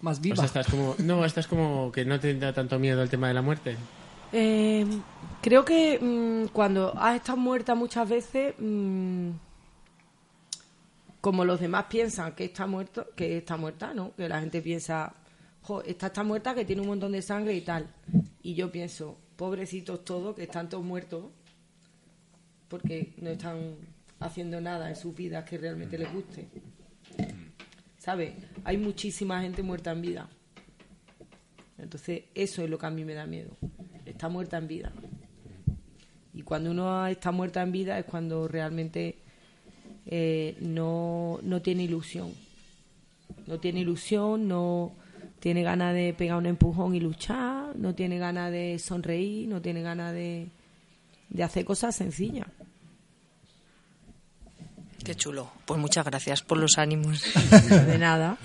[0.00, 0.36] Más O viva.
[0.36, 0.94] sea, estás como...
[0.98, 3.76] No, estás como que no te da tanto miedo el tema de la muerte.
[4.32, 4.86] Eh,
[5.42, 9.30] creo que mm, cuando has estado muerta muchas veces, mm,
[11.20, 14.14] como los demás piensan que está muerto, que está muerta, ¿no?
[14.14, 15.12] Que la gente piensa,
[15.62, 17.88] jo, esta está muerta, que tiene un montón de sangre y tal.
[18.42, 21.26] Y yo pienso, pobrecitos todos, que están todos muertos,
[22.68, 23.74] porque no están
[24.20, 26.48] haciendo nada en sus vidas que realmente les guste.
[28.00, 28.32] ¿Sabes?
[28.64, 30.28] Hay muchísima gente muerta en vida.
[31.76, 33.50] Entonces, eso es lo que a mí me da miedo.
[34.06, 34.90] Está muerta en vida.
[36.32, 39.18] Y cuando uno está muerta en vida es cuando realmente
[40.06, 42.32] eh, no, no tiene ilusión.
[43.46, 44.92] No tiene ilusión, no
[45.38, 49.82] tiene ganas de pegar un empujón y luchar, no tiene ganas de sonreír, no tiene
[49.82, 50.48] ganas de,
[51.28, 52.46] de hacer cosas sencillas.
[55.10, 55.50] Qué chulo.
[55.64, 57.24] Pues muchas gracias por los ánimos.
[57.68, 58.36] De nada.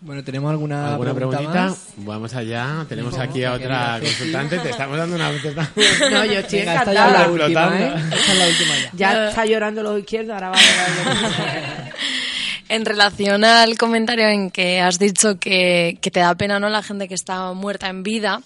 [0.00, 1.68] Bueno, ¿tenemos alguna, ¿Alguna pregunta preguntita?
[1.68, 1.94] más?
[1.98, 2.84] Vamos allá.
[2.88, 4.58] Tenemos aquí a otra consultante.
[4.58, 5.30] Te estamos dando una...
[6.10, 7.06] No, yo estoy esta encantada.
[7.06, 7.94] es la última, ¿eh?
[8.12, 8.90] Esta es la última ya.
[8.94, 11.73] Ya está llorando los izquierdos, ahora va a llorar los
[12.68, 16.82] En relación al comentario en que has dicho que, que te da pena no la
[16.82, 18.40] gente que está muerta en vida,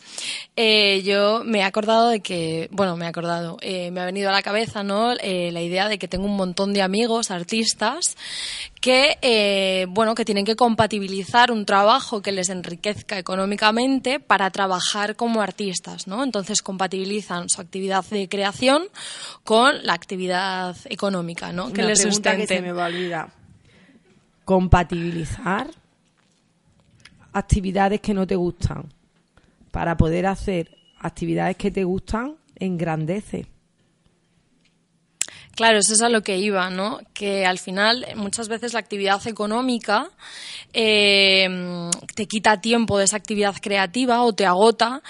[0.56, 4.28] eh, yo me he acordado de que, bueno, me he acordado, eh, me ha venido
[4.28, 8.16] a la cabeza no Eh, la idea de que tengo un montón de amigos artistas
[8.80, 15.16] que, eh, bueno, que tienen que compatibilizar un trabajo que les enriquezca económicamente para trabajar
[15.16, 16.22] como artistas, ¿no?
[16.22, 18.84] Entonces compatibilizan su actividad de creación
[19.44, 21.72] con la actividad económica, ¿no?
[21.72, 22.46] Que Una les sustente.
[22.46, 23.37] que se me va a olvidar.
[24.48, 25.68] Compatibilizar
[27.34, 28.88] actividades que no te gustan
[29.70, 33.44] para poder hacer actividades que te gustan engrandece.
[35.54, 36.98] Claro, eso es a lo que iba, ¿no?
[37.12, 40.08] Que al final muchas veces la actividad económica
[40.72, 45.02] eh, te quita tiempo de esa actividad creativa o te agota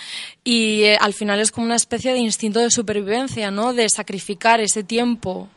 [0.43, 3.73] y eh, al final es como una especie de instinto de supervivencia, ¿no?
[3.73, 5.49] De sacrificar ese tiempo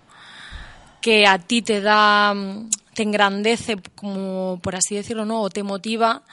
[1.01, 2.35] que a ti te da,
[2.93, 5.41] te engrandece, como por así decirlo, ¿no?
[5.41, 6.23] O te motiva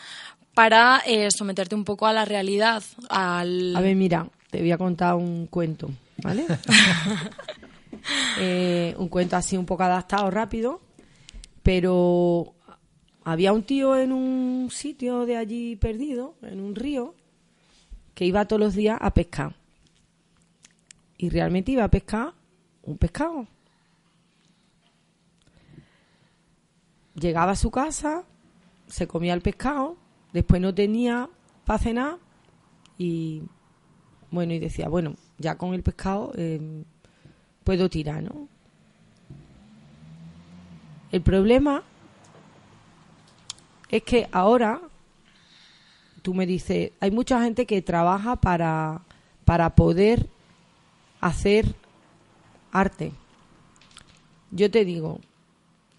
[0.55, 3.77] para eh, someterte un poco a la realidad, al...
[3.77, 5.91] A ver, mira, te voy a contar un cuento,
[6.23, 6.47] ¿vale?
[8.41, 10.81] Eh, un cuento así un poco adaptado, rápido,
[11.63, 12.55] pero
[13.25, 17.15] había un tío en un sitio de allí perdido, en un río,
[18.15, 19.57] que iba todos los días a pescar.
[21.19, 22.33] Y realmente iba a pescar
[22.83, 23.47] un pescado.
[27.19, 28.25] Llegaba a su casa,
[28.87, 29.97] se comía el pescado,
[30.33, 31.29] después no tenía
[31.65, 32.19] para cenar
[32.97, 33.43] y
[34.31, 36.85] bueno, y decía, bueno, ya con el pescado eh,
[37.65, 38.49] puedo tirar, ¿no?
[41.11, 41.83] El problema
[43.89, 44.83] es que ahora
[46.21, 49.01] tú me dices, hay mucha gente que trabaja para,
[49.47, 50.29] para poder
[51.21, 51.75] hacer
[52.71, 53.13] arte.
[54.51, 55.21] Yo te digo,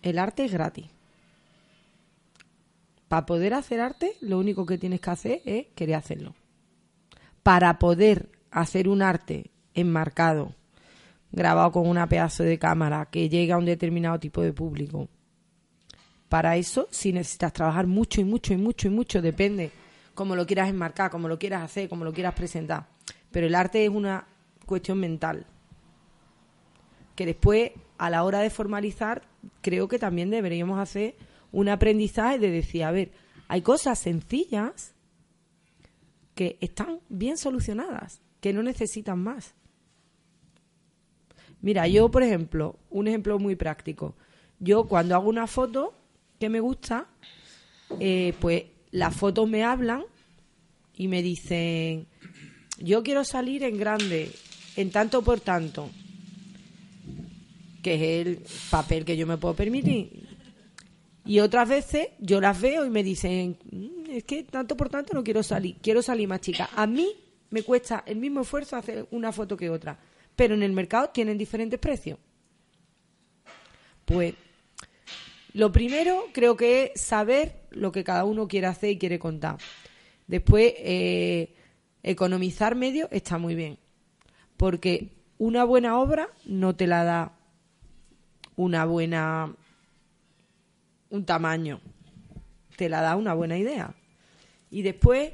[0.03, 0.85] el arte es gratis.
[3.09, 6.35] Para poder hacer arte, lo único que tienes que hacer es querer hacerlo.
[7.41, 10.53] Para poder hacer un arte enmarcado,
[11.31, 15.09] grabado con una pedazo de cámara que llegue a un determinado tipo de público,
[16.29, 19.71] para eso sí necesitas trabajar mucho y mucho y mucho y mucho, depende
[20.13, 22.85] cómo lo quieras enmarcar, cómo lo quieras hacer, cómo lo quieras presentar.
[23.31, 24.27] Pero el arte es una
[24.67, 25.47] cuestión mental
[27.15, 29.23] que después, a la hora de formalizar,
[29.61, 31.15] creo que también deberíamos hacer
[31.51, 33.11] un aprendizaje de decir, a ver,
[33.47, 34.93] hay cosas sencillas
[36.35, 39.55] que están bien solucionadas, que no necesitan más.
[41.61, 44.15] Mira, yo, por ejemplo, un ejemplo muy práctico.
[44.59, 45.93] Yo cuando hago una foto
[46.39, 47.07] que me gusta,
[47.99, 50.05] eh, pues las fotos me hablan
[50.95, 52.07] y me dicen,
[52.77, 54.31] yo quiero salir en grande,
[54.75, 55.89] en tanto por tanto,
[57.81, 60.28] que es el papel que yo me puedo permitir.
[61.25, 65.13] Y otras veces yo las veo y me dicen, "Mm, es que tanto por tanto
[65.13, 66.69] no quiero salir, quiero salir más chica.
[66.75, 67.15] A mí
[67.49, 69.99] me cuesta el mismo esfuerzo hacer una foto que otra,
[70.35, 72.17] pero en el mercado tienen diferentes precios.
[74.05, 74.33] Pues
[75.53, 79.57] lo primero creo que es saber lo que cada uno quiere hacer y quiere contar.
[80.27, 81.55] Después, eh,
[82.03, 83.77] economizar medios está muy bien,
[84.57, 87.33] porque una buena obra no te la da
[88.55, 89.55] una buena
[91.09, 91.81] un tamaño.
[92.75, 93.93] Te la da una buena idea.
[94.71, 95.33] Y después,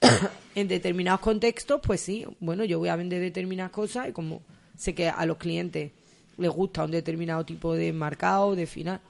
[0.54, 4.42] en determinados contextos, pues sí, bueno, yo voy a vender determinadas cosas y como
[4.76, 5.92] sé que a los clientes
[6.36, 9.00] les gusta un determinado tipo de marcado, de final,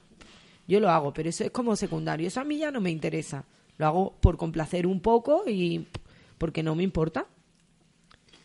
[0.68, 2.26] yo lo hago, pero eso es como secundario.
[2.26, 3.44] Eso a mí ya no me interesa.
[3.78, 5.86] Lo hago por complacer un poco y
[6.38, 7.26] porque no me importa.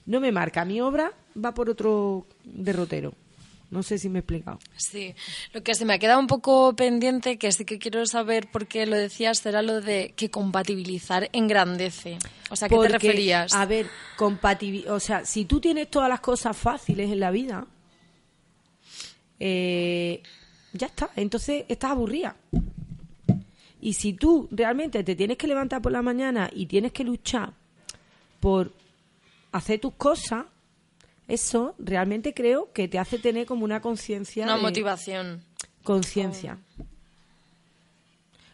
[0.05, 0.65] No me marca.
[0.65, 3.13] Mi obra va por otro derrotero.
[3.71, 4.59] No sé si me he explicado.
[4.75, 5.15] Sí,
[5.53, 8.67] lo que se me ha quedado un poco pendiente, que sí que quiero saber por
[8.67, 12.17] qué lo decías, era lo de que compatibilizar engrandece.
[12.49, 13.53] O sea, ¿a ¿qué te referías?
[13.53, 13.87] A ver,
[14.89, 17.65] o sea, si tú tienes todas las cosas fáciles en la vida,
[19.39, 20.21] eh,
[20.73, 21.09] ya está.
[21.15, 22.35] Entonces estás aburrida.
[23.79, 27.53] Y si tú realmente te tienes que levantar por la mañana y tienes que luchar
[28.41, 28.73] por
[29.53, 30.45] hacer tus cosas,
[31.33, 34.43] eso realmente creo que te hace tener como una conciencia.
[34.43, 35.43] Una de- motivación.
[35.83, 36.57] Conciencia.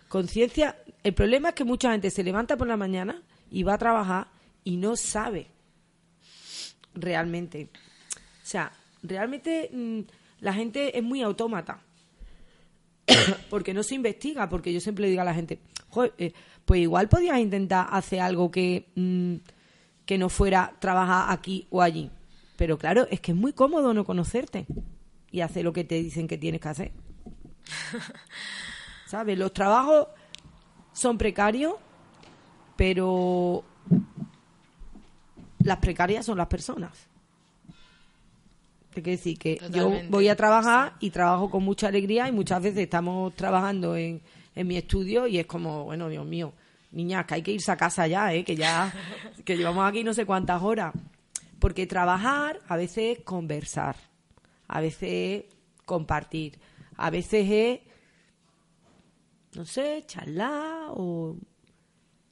[0.07, 0.78] Conciencia.
[1.03, 3.21] El problema es que mucha gente se levanta por la mañana
[3.51, 4.28] y va a trabajar
[4.63, 5.47] y no sabe
[6.93, 7.69] realmente.
[8.43, 8.71] O sea,
[9.03, 9.99] realmente mm,
[10.41, 11.80] la gente es muy autómata.
[13.49, 15.59] porque no se investiga, porque yo siempre le digo a la gente,
[15.89, 16.34] "Joder, eh,
[16.65, 19.36] pues igual podías intentar hacer algo que, mm,
[20.05, 22.09] que no fuera trabajar aquí o allí.
[22.58, 24.66] Pero claro, es que es muy cómodo no conocerte
[25.32, 26.91] y hacer lo que te dicen que tienes que hacer.
[29.05, 29.38] ¿Sabes?
[29.38, 30.08] Los trabajos
[30.91, 31.76] son precarios,
[32.76, 33.64] pero
[35.60, 37.08] las precarias son las personas.
[38.93, 42.64] Te quiero decir que yo voy a trabajar y trabajo con mucha alegría y muchas
[42.64, 44.22] veces estamos trabajando en,
[44.55, 46.51] en mi estudio y es como, bueno, Dios mío,
[46.91, 48.43] niñas, que hay que irse a casa ya, ¿eh?
[48.43, 48.91] que ya
[49.45, 50.93] que llevamos aquí no sé cuántas horas.
[51.60, 53.95] Porque trabajar a veces es conversar,
[54.68, 55.55] a veces es
[55.86, 56.60] compartir,
[56.95, 57.80] a veces es,
[59.55, 61.38] no sé, charlar o...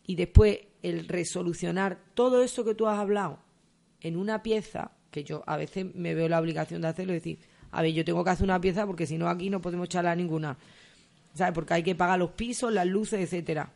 [0.08, 3.40] Y después el resolucionar todo eso que tú has hablado
[4.02, 7.40] en una pieza, que yo a veces me veo la obligación de hacerlo y decir,
[7.72, 10.16] a ver, yo tengo que hacer una pieza porque si no aquí no podemos charlar
[10.16, 10.58] ninguna.
[11.34, 11.54] ¿Sabes?
[11.54, 13.74] Porque hay que pagar los pisos, las luces, etcétera.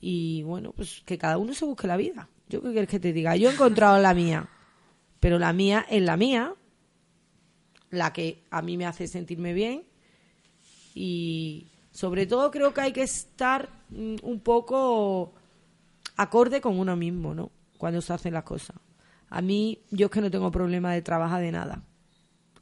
[0.00, 2.28] Y bueno, pues que cada uno se busque la vida.
[2.50, 3.36] Yo qué quieres que te diga.
[3.36, 4.48] Yo he encontrado la mía,
[5.20, 6.54] pero la mía es la mía,
[7.90, 9.84] la que a mí me hace sentirme bien
[10.94, 15.34] y sobre todo creo que hay que estar mm, un poco
[16.16, 17.52] acorde con uno mismo, ¿no?
[17.78, 18.76] Cuando se hacen las cosas.
[19.28, 21.84] A mí, yo es que no tengo problema de trabajar de nada.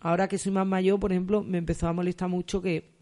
[0.01, 2.93] Ahora que soy más mayor, por ejemplo, me empezó a molestar mucho que,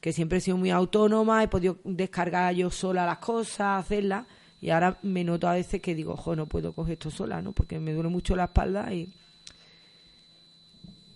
[0.00, 4.26] que siempre he sido muy autónoma, he podido descargar yo sola las cosas, hacerlas,
[4.62, 7.50] y ahora me noto a veces que digo, jo, no puedo coger esto sola, ¿no?
[7.50, 9.12] Porque me duele mucho la espalda y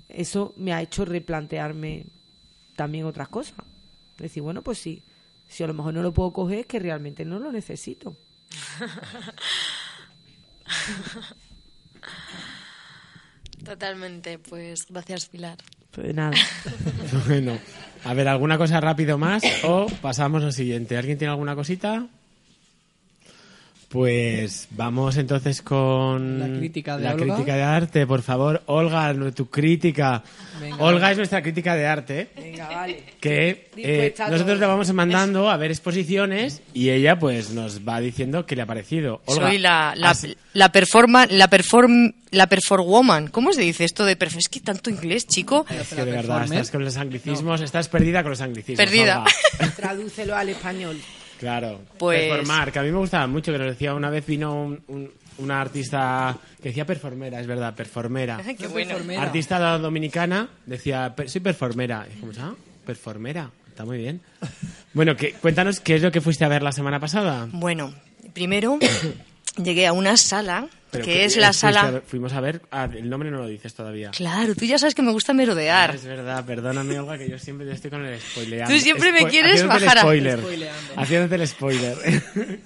[0.09, 2.07] eso me ha hecho replantearme
[2.74, 3.55] también otras cosas.
[4.18, 5.01] Decir, bueno, pues sí,
[5.49, 8.16] si a lo mejor no lo puedo coger es que realmente no lo necesito.
[13.64, 15.59] Totalmente, pues gracias Pilar.
[15.92, 16.34] Pues nada.
[17.28, 17.57] Bueno,
[18.05, 20.97] a ver, ¿alguna cosa rápido más o pasamos al siguiente?
[20.97, 22.09] ¿Alguien tiene alguna cosita?
[23.97, 27.24] Pues vamos entonces con La crítica de la Olga.
[27.34, 28.62] crítica de arte, por favor.
[28.66, 30.22] Olga, tu crítica.
[30.61, 30.76] Venga.
[30.84, 32.28] Olga es nuestra crítica de arte.
[32.36, 33.03] Venga, vale.
[33.18, 38.44] Que eh, nosotros le vamos mandando a ver exposiciones y ella pues nos va diciendo
[38.44, 39.22] qué le ha parecido.
[39.24, 43.28] Olga, Soy la, la, has- la performa, la perform, la perforwoman.
[43.28, 44.36] ¿Cómo se dice esto de perf?
[44.36, 45.64] Es que tanto inglés, chico.
[45.70, 48.76] es que de verdad, estás con los anglicismos, estás perdida con los anglicismos.
[48.76, 49.20] Perdida.
[49.20, 49.72] Olga.
[49.76, 50.99] Tradúcelo al español.
[51.39, 51.80] Claro.
[51.99, 54.82] Pues- Performar, que a mí me gustaba mucho, que nos decía una vez vino un-
[54.89, 58.39] un- una artista que decía performera, es verdad, performera.
[58.59, 58.91] Qué bueno.
[58.91, 59.22] Performera.
[59.22, 62.07] Artista dominicana decía, "Per- soy performera.
[62.11, 64.20] Y dijimos, ah, performera, está muy bien.
[64.95, 67.47] Bueno, que, cuéntanos qué es lo que fuiste a ver la semana pasada.
[67.53, 67.93] Bueno,
[68.32, 68.78] primero
[69.62, 71.90] llegué a una sala, Pero que es la fuiste a sala...
[71.90, 74.11] ver- fuimos a ver, ah, el nombre no lo dices todavía.
[74.11, 75.94] Claro, tú ya sabes que me gusta Ah, merodear.
[75.94, 78.66] es verdad, perdóname, Olga, que yo siempre estoy con el spoiler.
[78.68, 80.38] Tú siempre me quieres bajar a- spoiler.
[80.40, 80.92] Spoileando.
[80.97, 81.97] Haciéndote el spoiler.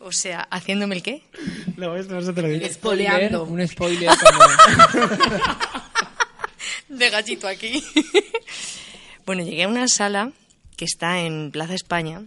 [0.00, 1.22] O sea, ¿haciéndome el qué?
[1.76, 2.64] no, esto no se te lo digo.
[2.64, 3.42] Espoleando.
[3.44, 5.08] Un spoiler como...
[6.88, 7.82] de gallito aquí.
[9.26, 10.30] bueno, llegué a una sala
[10.76, 12.22] que está en Plaza España.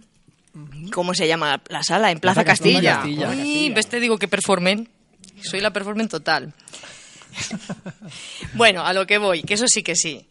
[0.92, 2.10] ¿Cómo se llama la sala?
[2.10, 2.96] En Plaza, Plaza Castilla.
[2.96, 3.30] Castilla.
[3.30, 3.74] Uy, Castilla.
[3.74, 4.88] ves, te digo que performen.
[5.42, 6.52] Soy la performen total.
[8.54, 10.26] bueno, a lo que voy, que eso sí que sí.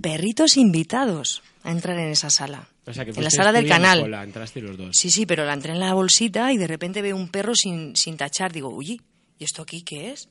[0.00, 2.68] Perritos invitados a entrar en esa sala.
[2.86, 3.98] O sea, que en la sala del canal.
[3.98, 4.96] Nicola, entraste los dos.
[4.96, 7.94] Sí, sí, pero la entré en la bolsita y de repente veo un perro sin,
[7.94, 8.52] sin tachar.
[8.52, 9.00] Digo, uy,
[9.38, 10.28] ¿y esto aquí qué es?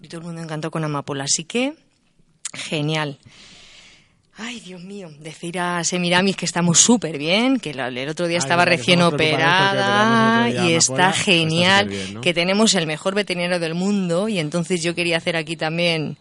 [0.00, 1.24] Y todo el mundo encantó con Amapola.
[1.24, 1.74] Así que,
[2.54, 3.18] genial.
[4.40, 8.42] Ay, Dios mío, decir a Semiramis que estamos súper bien, que el otro día Ay,
[8.42, 11.90] estaba recién porque operada y está genial,
[12.22, 16.18] que tenemos el mejor veterinario del mundo y entonces yo quería hacer aquí también...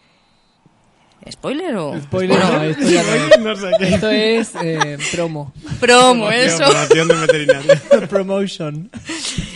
[1.29, 1.99] ¿Spoiler o...?
[2.01, 3.87] Spoiler, no, esto ya no sé qué.
[3.89, 5.53] Esto es eh, promo.
[5.79, 6.63] Promo, eso.
[6.63, 7.73] promoción de veterinario.
[8.09, 8.89] Promotion.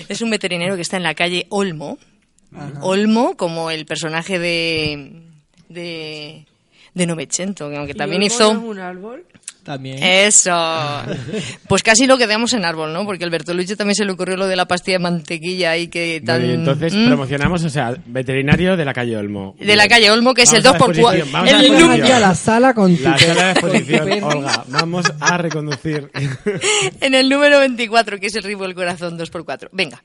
[0.08, 1.98] Es un veterinario que está en la calle Olmo.
[2.82, 5.24] Olmo, como el personaje de...
[5.70, 6.46] de
[6.94, 8.52] de Novecento, que aunque también ¿Y hizo...
[8.52, 9.26] Es un árbol?
[9.64, 10.02] También.
[10.02, 10.52] Eso.
[11.68, 13.06] Pues casi lo quedamos en árbol, ¿no?
[13.06, 16.22] Porque al Bertolucci también se le ocurrió lo de la pastilla de mantequilla y que
[16.26, 16.40] tan...
[16.40, 17.08] Bueno, y entonces ¿Mm?
[17.08, 19.56] promocionamos, o sea, veterinario de la calle Olmo.
[19.58, 20.98] De la calle Olmo, que es el Vamos a la 2x4.
[20.98, 24.24] exposición, vamos a la El Aquí a la sala con La sala de exposición.
[24.24, 26.12] Olga, vamos a reconducir.
[27.00, 29.70] en el número 24, que es el ritmo del corazón 2x4.
[29.72, 30.04] Venga.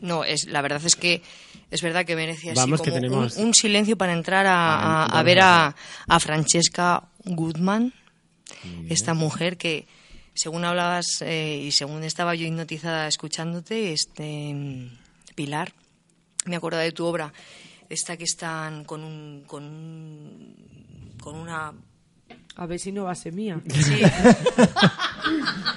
[0.00, 1.22] No, es, la verdad es que
[1.70, 4.52] es verdad que merece así Vamos, que como tenemos- un, un silencio para entrar a,
[4.54, 5.76] Ah, a- a vamos ver a a,
[6.08, 7.92] a Francesca Goodman,
[8.88, 9.86] esta mujer que,
[10.34, 14.54] según hablabas eh, y según estaba yo hipnotizada escuchándote, este
[15.34, 15.72] Pilar,
[16.44, 17.32] me acuerdo de tu obra,
[17.88, 21.72] esta que están con un, con un- con una
[22.56, 23.60] A ver si no va a ser mía.
[23.68, 24.00] sí,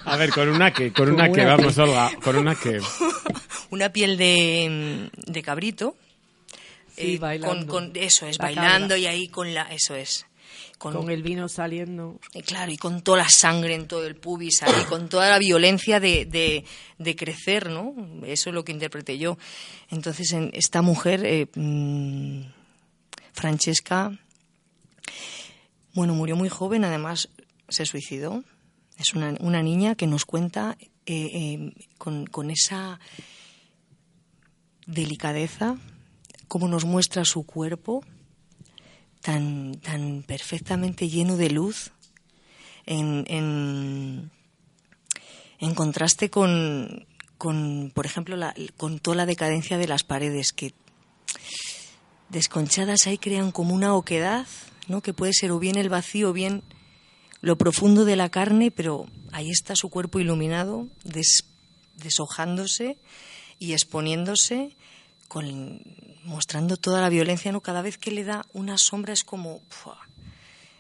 [0.05, 2.80] A ver, con una que, con Con una que, vamos, Olga, con una que.
[3.71, 5.95] una piel de, de cabrito.
[6.95, 7.67] Sí, eh, bailando.
[7.71, 8.97] Con, con- eso es, La bailando cabra.
[8.97, 9.63] y ahí con la.
[9.63, 10.25] Eso es.
[10.77, 12.19] Con, Con el vino saliendo.
[12.34, 15.38] eh, Claro, y con toda la sangre en todo el pubis, ahí, con toda la
[15.38, 16.63] violencia de, de,
[16.97, 17.93] de crecer, ¿no?
[18.25, 19.38] Eso es lo que interpreté yo.
[19.91, 22.43] Entonces, en esta mujer, eh, mm,
[23.34, 24.17] Francesca,
[25.93, 27.29] bueno, murió muy joven, además
[27.67, 28.43] se suicidó.
[28.97, 32.99] Es una, una niña que nos cuenta eh, eh, con, esa
[34.85, 35.77] delicadeza,
[36.47, 38.03] cómo nos muestra su cuerpo,
[39.21, 41.93] tan, tan perfectamente lleno de luz,
[42.85, 44.29] en, en,
[45.73, 47.07] contraste con,
[47.39, 48.37] con, por ejemplo,
[48.77, 50.75] con toda la decadencia de las paredes, que
[52.29, 54.45] desconchadas ahí crean como una oquedad,
[54.89, 55.01] ¿no?
[55.01, 56.63] que puede ser o bien el vacío o bien
[57.41, 61.45] lo profundo de la carne, pero ahí está su cuerpo iluminado, des-
[61.95, 62.97] deshojándose
[63.59, 64.75] y exponiéndose,
[65.27, 65.81] con,
[66.25, 67.61] mostrando toda la violencia, ¿no?
[67.61, 69.61] Cada vez que le da una sombra es como,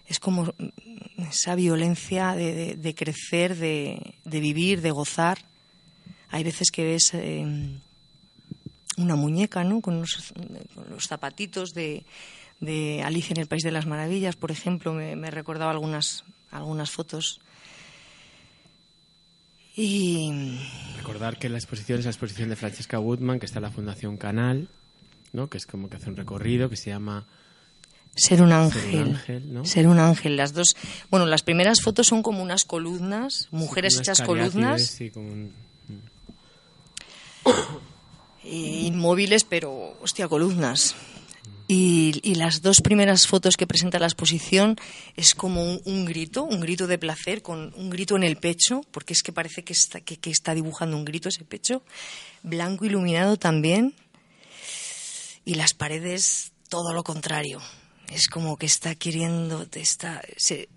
[0.07, 5.37] es como mm, esa violencia de, de- de crecer, de, de vivir, de gozar.
[6.29, 7.45] Hay veces que ves eh,
[8.97, 9.81] una muñeca, ¿no?
[9.81, 10.33] Con los,
[10.75, 12.05] con los zapatitos de,
[12.59, 16.91] de Alicia en el País de las Maravillas, por ejemplo, me, me recordaba algunas, algunas
[16.91, 17.39] fotos.
[19.75, 20.57] Y
[20.97, 24.17] Recordar que la exposición es la exposición de Francesca Woodman, que está en la Fundación
[24.17, 24.67] Canal,
[25.31, 25.49] ¿no?
[25.49, 27.25] Que es como que hace un recorrido que se llama
[28.15, 29.01] Ser un Ser ángel.
[29.03, 29.65] un ángel, ¿no?
[29.65, 30.35] Ser un ángel.
[30.35, 30.75] Las dos.
[31.09, 35.53] Bueno, las primeras fotos son como unas columnas, mujeres unas hechas columnas, sí, como un-
[38.43, 40.95] eh, inmóviles, pero, hostia, columnas.
[41.71, 44.75] Y, y las dos primeras fotos que presenta la exposición
[45.15, 49.13] es como un, grito, un grito de placer, con un grito en el pecho, porque
[49.13, 51.83] es que parece que está, que, está dibujando un grito ese pecho,
[52.41, 53.93] blanco iluminado también,
[55.45, 57.61] y las paredes todo lo contrario.
[58.11, 60.69] Es como que está queriendo, está, se-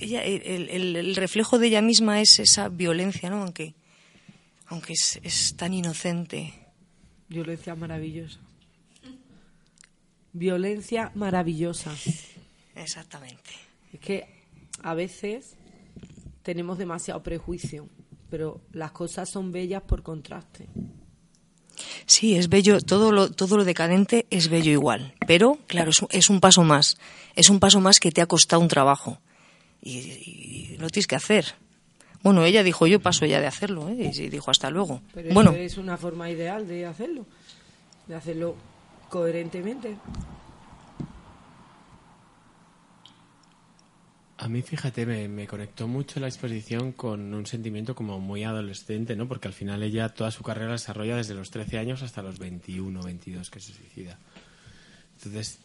[0.00, 3.42] ella, el, reflejo de ella misma es esa violencia, ¿no?
[3.42, 3.74] Aunque,
[4.68, 6.54] aunque es tan inocente.
[7.28, 8.38] Violencia maravillosa.
[10.38, 11.92] Violencia maravillosa.
[12.76, 13.50] Exactamente.
[13.92, 14.26] Es que
[14.82, 15.56] a veces
[16.42, 17.88] tenemos demasiado prejuicio,
[18.30, 20.68] pero las cosas son bellas por contraste.
[22.06, 26.08] Sí, es bello, todo lo, todo lo decadente es bello igual, pero claro, es un,
[26.10, 26.96] es un paso más,
[27.36, 29.20] es un paso más que te ha costado un trabajo
[29.80, 31.54] y, y lo tienes que hacer.
[32.22, 34.10] Bueno, ella dijo, yo paso ya de hacerlo, ¿eh?
[34.12, 35.02] y dijo, hasta luego.
[35.14, 37.26] Pero bueno, es una forma ideal de hacerlo,
[38.08, 38.56] de hacerlo
[39.08, 39.96] coherentemente.
[44.40, 49.26] A mí, fíjate, me, conectó mucho la exposición con un sentimiento como muy adolescente, ¿no?
[49.26, 52.38] Porque al final ella toda su carrera la desarrolla desde los 13 años hasta los
[52.38, 54.16] 21, 22 que se suicida.
[55.16, 55.58] Entonces,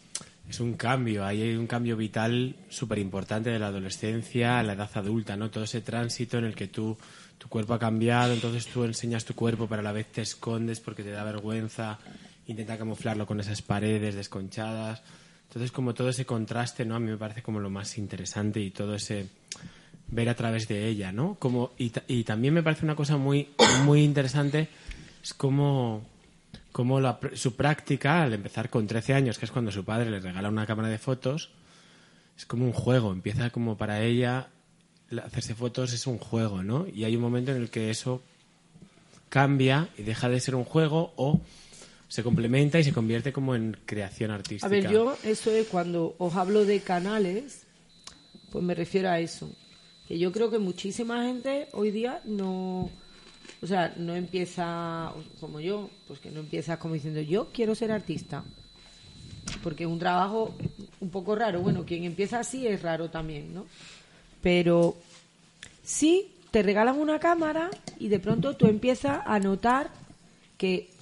[0.50, 4.90] es un cambio, hay un cambio vital súper importante de la adolescencia a la edad
[4.96, 5.52] adulta, ¿no?
[5.52, 6.98] Todo ese tránsito en el que tú,
[7.38, 10.80] tu cuerpo ha cambiado, entonces tú enseñas tu cuerpo, pero a la vez te escondes
[10.80, 12.00] porque te da vergüenza,
[12.48, 15.02] intenta camuflarlo con esas paredes desconchadas.
[15.48, 16.96] Entonces, como todo ese contraste, ¿no?
[16.96, 19.28] A mí me parece como lo más interesante y todo ese
[20.08, 21.36] ver a través de ella, ¿no?
[21.36, 23.50] Como, y, y también me parece una cosa muy,
[23.86, 24.68] muy interesante,
[25.24, 26.04] es como,
[26.72, 27.00] como
[27.36, 30.66] su práctica, al empezar con 13 años, que es cuando su padre le regala una
[30.66, 31.52] cámara de fotos,
[32.38, 34.48] es como un juego, empieza como para ella
[35.10, 36.88] la- hacerse fotos es un juego, ¿no?
[36.88, 38.22] Y hay un momento en el que eso
[39.30, 41.42] cambia y deja de ser un juego o
[42.14, 44.68] se complementa y se convierte como en creación artística.
[44.68, 47.66] A ver, yo eso es cuando os hablo de canales,
[48.52, 49.50] pues me refiero a eso.
[50.08, 52.92] Que yo creo que muchísima gente hoy día no,
[53.64, 57.92] o sea, no empieza como yo, pues que no empieza como diciendo yo quiero ser
[57.92, 58.44] artista.
[59.64, 60.56] Porque es un trabajo
[61.00, 61.62] un poco raro.
[61.62, 63.66] Bueno, quien empieza así es raro también, ¿no?
[64.40, 64.98] Pero
[65.82, 69.90] sí te regalan una cámara y de pronto tú empiezas a notar
[70.60, 70.93] que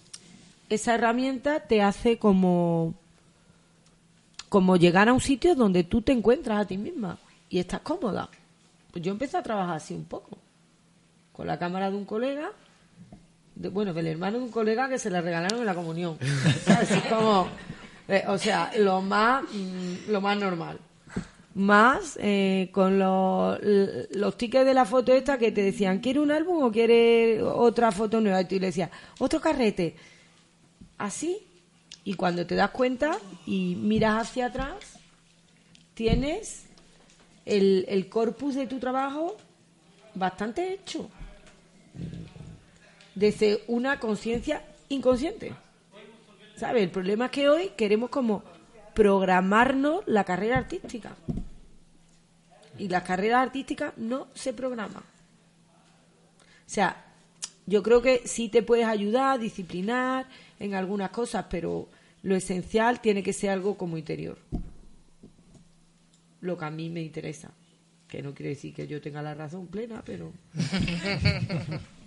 [0.75, 2.93] esa herramienta te hace como
[4.49, 7.17] como llegar a un sitio donde tú te encuentras a ti misma
[7.49, 8.29] y estás cómoda.
[8.91, 10.37] Pues yo empecé a trabajar así un poco,
[11.31, 12.49] con la cámara de un colega,
[13.55, 16.17] de- bueno, del hermano de un colega que se le regalaron en la comunión.
[16.65, 16.91] ¿Sabes?
[16.91, 17.47] Es como,
[18.09, 20.77] eh, o sea, lo más, mm, lo más normal.
[21.53, 23.57] Más eh, con los,
[24.11, 27.91] los tickets de la foto esta que te decían, ¿quiere un álbum o quiere otra
[27.93, 28.41] foto nueva?
[28.41, 29.95] Y tú le decías, otro carrete.
[31.01, 31.47] Así.
[32.03, 34.99] Y cuando te das cuenta y miras hacia atrás,
[35.95, 36.65] tienes
[37.43, 39.35] el, el corpus de tu trabajo
[40.13, 41.09] bastante hecho.
[43.15, 45.53] Desde una conciencia inconsciente.
[46.55, 46.83] ¿Sabes?
[46.83, 48.43] El problema es que hoy queremos como
[48.93, 51.15] programarnos la carrera artística.
[52.77, 55.01] Y las carreras artísticas no se programan.
[55.01, 57.10] O sea,
[57.71, 60.27] yo creo que sí te puedes ayudar, disciplinar
[60.59, 61.87] en algunas cosas, pero
[62.21, 64.37] lo esencial tiene que ser algo como interior.
[66.41, 67.51] Lo que a mí me interesa.
[68.09, 70.33] Que no quiere decir que yo tenga la razón plena, pero...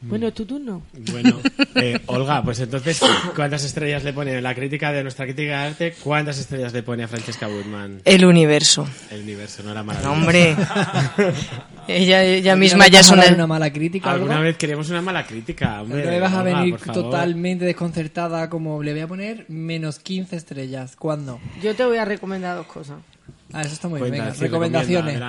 [0.00, 0.82] bueno, es tu turno.
[1.10, 1.40] Bueno,
[1.74, 3.00] eh, Olga, pues entonces,
[3.34, 5.94] ¿cuántas estrellas le pone en la crítica de nuestra crítica de arte?
[6.02, 8.02] ¿Cuántas estrellas le pone a Francesca Woodman?
[8.04, 8.86] El universo.
[9.10, 10.14] El universo, no era maravilloso.
[10.14, 10.56] Hombre.
[11.88, 13.46] Ella, ella misma ya es ¿Alguna una...
[13.46, 14.10] mala crítica.
[14.10, 14.44] Alguna Olga?
[14.46, 16.04] vez queremos una mala crítica, hombre.
[16.04, 20.34] No me vas a Olga, venir totalmente desconcertada como le voy a poner menos 15
[20.34, 20.96] estrellas.
[20.96, 21.40] ¿Cuándo?
[21.62, 22.98] Yo te voy a recomendar dos cosas.
[23.52, 24.12] Ah, eso está muy bien.
[24.12, 25.20] Venga, sí, recomendaciones.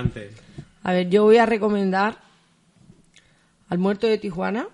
[0.84, 2.18] A ver, yo voy a recomendar
[3.70, 4.68] al muerto de Tijuana.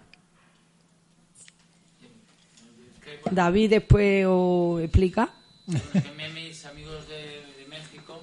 [3.32, 5.30] David después os explica.
[5.68, 7.16] mis amigos de,
[7.58, 8.22] de México.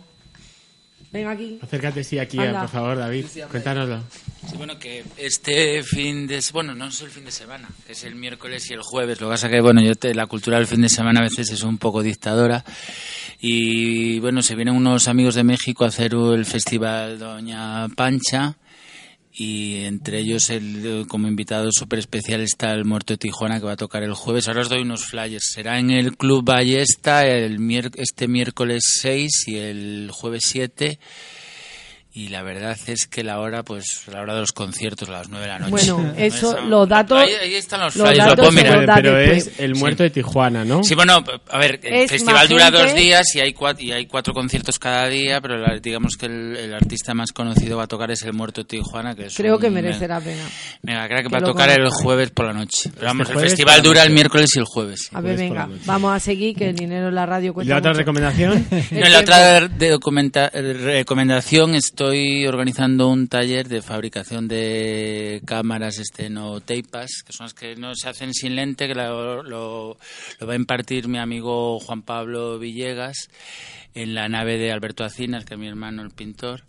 [1.11, 1.59] Ven aquí.
[1.63, 2.61] Acércate, sí, aquí, Anda.
[2.63, 3.27] por favor, David.
[3.51, 4.03] Cuéntanoslo.
[4.47, 6.43] Sí, bueno, que este fin de...
[6.53, 9.21] Bueno, no es el fin de semana, que es el miércoles y el jueves.
[9.21, 11.51] Lo que pasa que, bueno, yo te- la cultura del fin de semana a veces
[11.51, 12.65] es un poco dictadora.
[13.41, 18.57] Y, bueno, se vienen unos amigos de México a hacer el festival Doña Pancha.
[19.43, 23.73] Y entre ellos, el, como invitado súper especial, está el Muerto de Tijuana, que va
[23.73, 24.47] a tocar el jueves.
[24.49, 25.53] Ahora os doy unos flyers.
[25.55, 27.59] Será en el Club Ballesta el
[27.97, 30.99] este miércoles 6 y el jueves 7.
[32.13, 35.29] Y la verdad es que la hora, pues, la hora de los conciertos, a las
[35.29, 35.71] 9 de la noche.
[35.93, 37.17] Bueno, eso, los datos.
[37.19, 38.87] Ahí, ahí están los los flyers, lo datos puedo se mirar.
[38.87, 39.47] da Pero después.
[39.47, 40.83] es el muerto de Tijuana, ¿no?
[40.83, 42.79] Sí, bueno, a ver, el Es festival dura gente.
[42.83, 46.27] dos días y hay cuatro, y hay cuatro conciertos cada día, pero la- digamos que
[46.27, 49.37] el, el artista más conocido va a tocar es el Muerto de Tijuana, que es
[49.37, 50.43] Creo un que me- merece la pena.
[50.83, 52.91] Mega crack que que va a lo tocar el jueves por la noche.
[52.93, 55.09] Pero vamos, el jueves festival dura el miércoles y el jueves.
[55.13, 57.79] A ver, venga, vamos a seguir, que el dinero en la radio ¿Y cuesta la
[57.79, 57.99] otra mucho.
[58.01, 58.67] recomendación?
[58.91, 67.23] No, la otra de documenta- recomendación estoy organizando un taller de fabricación de cámaras estenoteipas,
[67.27, 69.99] que son las que no se hacen sin lente, que lo, lo-
[70.39, 73.29] lo va a impartir mi amigo Juan Pablo Villegas
[73.93, 76.63] en la nave de Alberto Acinas, que es mi hermano el pintor.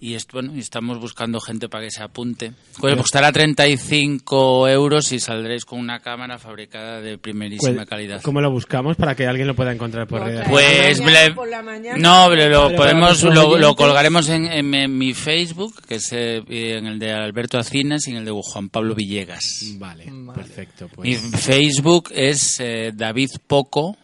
[0.00, 2.52] Y est- bueno, estamos buscando gente para que se apunte.
[2.78, 8.22] Pues costará 35 euros y saldréis con una cámara fabricada de primerísima Pues, calidad.
[8.22, 10.46] ¿Cómo lo buscamos para que alguien lo pueda encontrar por redes?
[10.48, 11.96] Pues Mañana por la mañana.
[11.98, 16.42] no, pero lo podemos lo, lo colgaremos en, en- en mi Facebook, que es eh,
[16.48, 19.74] en el de Alberto Acinas y en el de Juan Pablo Villegas.
[19.78, 20.88] Vale, perfecto.
[20.98, 21.40] Mi Pues.
[21.44, 23.96] Facebook es eh, David Poco,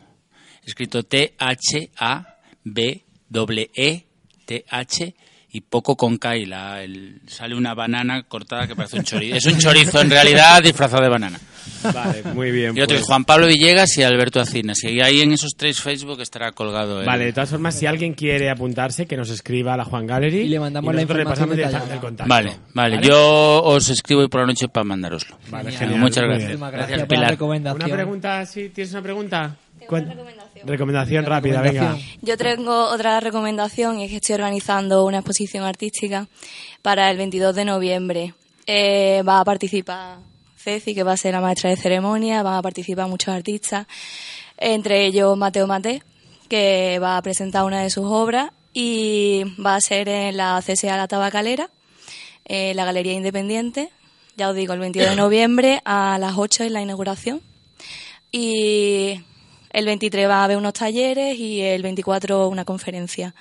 [0.65, 3.05] escrito T H A B
[3.75, 4.05] E
[4.45, 5.15] T H
[5.55, 9.37] y poco con K y la, el- sale una banana cortada que parece un chorizo.
[9.37, 11.39] Es un chorizo en realidad disfrazado de banana.
[11.95, 12.77] Vale, muy bien.
[12.77, 13.01] Y otro pues.
[13.03, 14.83] es Juan Pablo Villegas y Alberto Acinas.
[14.85, 18.15] Y ahí en esos tres Facebook estará colgado el, Vale, de todas formas, si alguien
[18.15, 20.41] quiere apuntarse, que nos escriba a la Juan Gallery.
[20.41, 22.29] Y le mandamos la nosotros le información pasamos el contacto.
[22.29, 25.39] Vale, vale, yo os escribo hoy por la noche para mandároslo.
[25.51, 25.79] Vale, Genial.
[25.79, 26.01] genial.
[26.01, 26.61] Muchas gracias.
[26.61, 27.39] Gracias, Pilar.
[27.41, 29.57] Una pregunta, sí, ¿tienes una pregunta?
[29.87, 30.44] Cuen- recomendación.
[30.67, 31.81] Recomendación rápida, venga.
[31.81, 32.19] Recomendación.
[32.23, 36.27] Yo tengo otra recomendación y es que estoy organizando una exposición artística
[36.83, 38.35] para el 22 de noviembre.
[38.67, 40.19] Eh, va a participar
[40.57, 43.87] Ceci, que va a ser la maestra de ceremonia, van a participar muchos artistas,
[44.57, 46.03] entre ellos Mateo Mate,
[46.49, 50.97] que va a presentar una de sus obras y va a ser en la CSA
[50.97, 51.69] La Tabacalera,
[52.47, 53.91] en la Galería Independiente,
[54.37, 57.41] ya os digo, el 22 de noviembre a las 8 es la inauguración.
[58.33, 59.21] Y
[59.75, 63.35] el 23 va a haber unos talleres y el 24 una conferencia.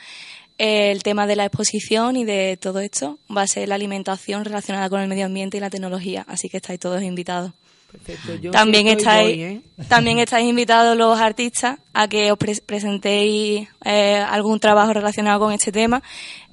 [0.57, 4.89] El tema de la exposición y de todo esto va a ser la alimentación relacionada
[4.89, 7.51] con el medio ambiente y la tecnología, así que estáis todos invitados.
[7.91, 9.61] Perfecto, yo También estáis, voy, ¿eh?
[9.87, 15.53] también estáis invitados los artistas a que os pre- presentéis eh, algún trabajo relacionado con
[15.53, 16.01] este tema.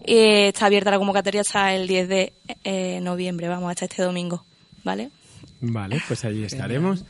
[0.04, 0.16] Y
[0.48, 2.32] está abierta la convocatoria hasta el 10 de
[2.64, 4.44] eh, noviembre, vamos, hasta este domingo,
[4.84, 5.10] ¿vale?
[5.62, 7.04] Vale, pues allí estaremos.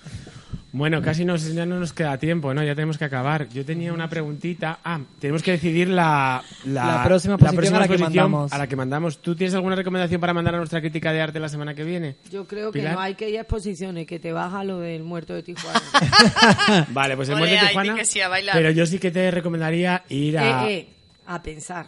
[0.73, 2.63] Bueno, casi nos, ya no nos queda tiempo, ¿no?
[2.63, 3.49] Ya tenemos que acabar.
[3.49, 4.79] Yo tenía una preguntita.
[4.85, 8.53] Ah, tenemos que decidir la, La próxima posición a la que mandamos.
[8.53, 9.19] a la que mandamos.
[9.19, 12.17] ¿Tú tienes alguna recomendación para mandar a nuestra crítica de arte la semana que viene?
[12.31, 15.35] Yo creo que no hay que ir a exposiciones, que te baja lo del muerto
[15.35, 15.81] de Tijuana.
[16.91, 17.93] Vale, pues el muerto de Tijuana.
[17.93, 18.55] di que sí, a bailar.
[18.55, 20.89] Pero yo sí que te recomendaría ir a eh, eh,
[21.27, 21.87] a pensar.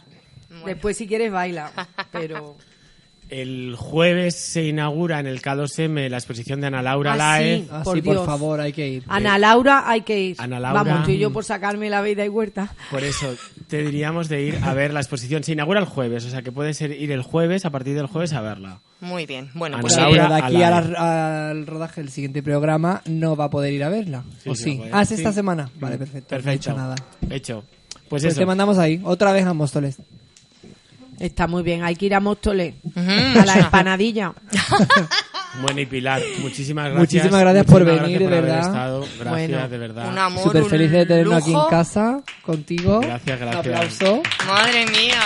[0.64, 1.70] Después si quieres baila,
[2.12, 2.56] pero...
[3.32, 7.58] el jueves se inaugura en el K2M la exposición de Ana Laura Ah, Lae.
[7.60, 7.68] sí.
[7.70, 9.04] Ah, Por sí, por favor, hay que ir.
[9.08, 10.36] Ana Laura hay que ir.
[10.38, 10.82] Ana Laura.
[10.82, 12.74] Vamos, tú y yo por sacarme la vida y huerta.
[12.90, 13.34] Por eso
[13.68, 15.42] te diríamos de ir a ver la exposición.
[15.44, 18.32] Se inaugura el jueves, o sea que puedes ir el jueves, a partir del jueves
[18.34, 18.80] a verla.
[19.00, 19.50] Muy bien.
[19.54, 23.50] Bueno, Ana pues Laura de aquí la- al rodaje del siguiente programa no va a
[23.50, 24.22] poder ir a verla.
[24.44, 24.80] Sí, ¿O sí.
[24.92, 25.70] Ah, es esta semana.
[25.80, 26.34] Vale, perfecto.
[26.34, 26.70] No he Perfecto.
[26.70, 26.94] dicho nada.
[27.30, 27.64] Hecho.
[27.92, 28.40] Pues, Pues, eso.
[28.40, 29.00] te mandamos ahí.
[29.04, 29.96] Otra vez a Móstoles.
[31.22, 32.74] Está muy bien, hay que ir a Móstoles.
[32.96, 34.32] A la empanadilla.
[35.60, 36.98] Bueno, y Pilar, muchísimas gracias.
[37.00, 38.66] Muchísimas gracias por Muchísimas venir, gracias de por haber verdad.
[38.70, 39.00] estado.
[39.00, 40.08] Gracias, Bueno, de verdad.
[40.08, 41.68] un amor, Súper feliz de tenernos aquí en lujo.
[41.68, 43.00] casa contigo.
[43.00, 43.66] Gracias, gracias.
[43.66, 44.22] Un aplauso.
[44.46, 45.20] Madre mía.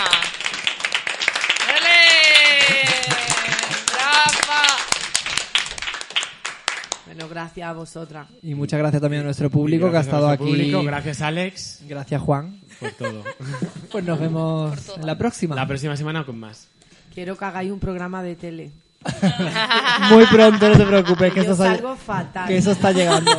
[7.17, 8.27] Bueno, gracias a vosotras.
[8.43, 10.43] Y muchas gracias también a nuestro público que ha estado aquí.
[10.43, 12.59] público, Gracias, Alex, Gracias, Juan.
[12.79, 13.23] por todo.
[13.91, 15.55] Pues nos vemos en la próxima.
[15.55, 16.67] La próxima semana con más.
[17.15, 18.71] Quiero que hagáis un programa de tele.
[20.11, 22.47] Muy pronto, no te preocupes, que Yo eso, está- salgo fatal.
[22.49, 23.31] que eso está llegando.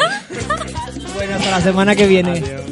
[1.14, 2.30] bueno, hasta la semana que viene.
[2.32, 2.62] Adiós.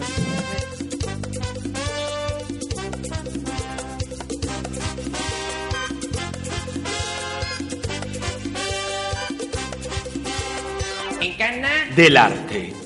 [11.94, 12.85] Del arte.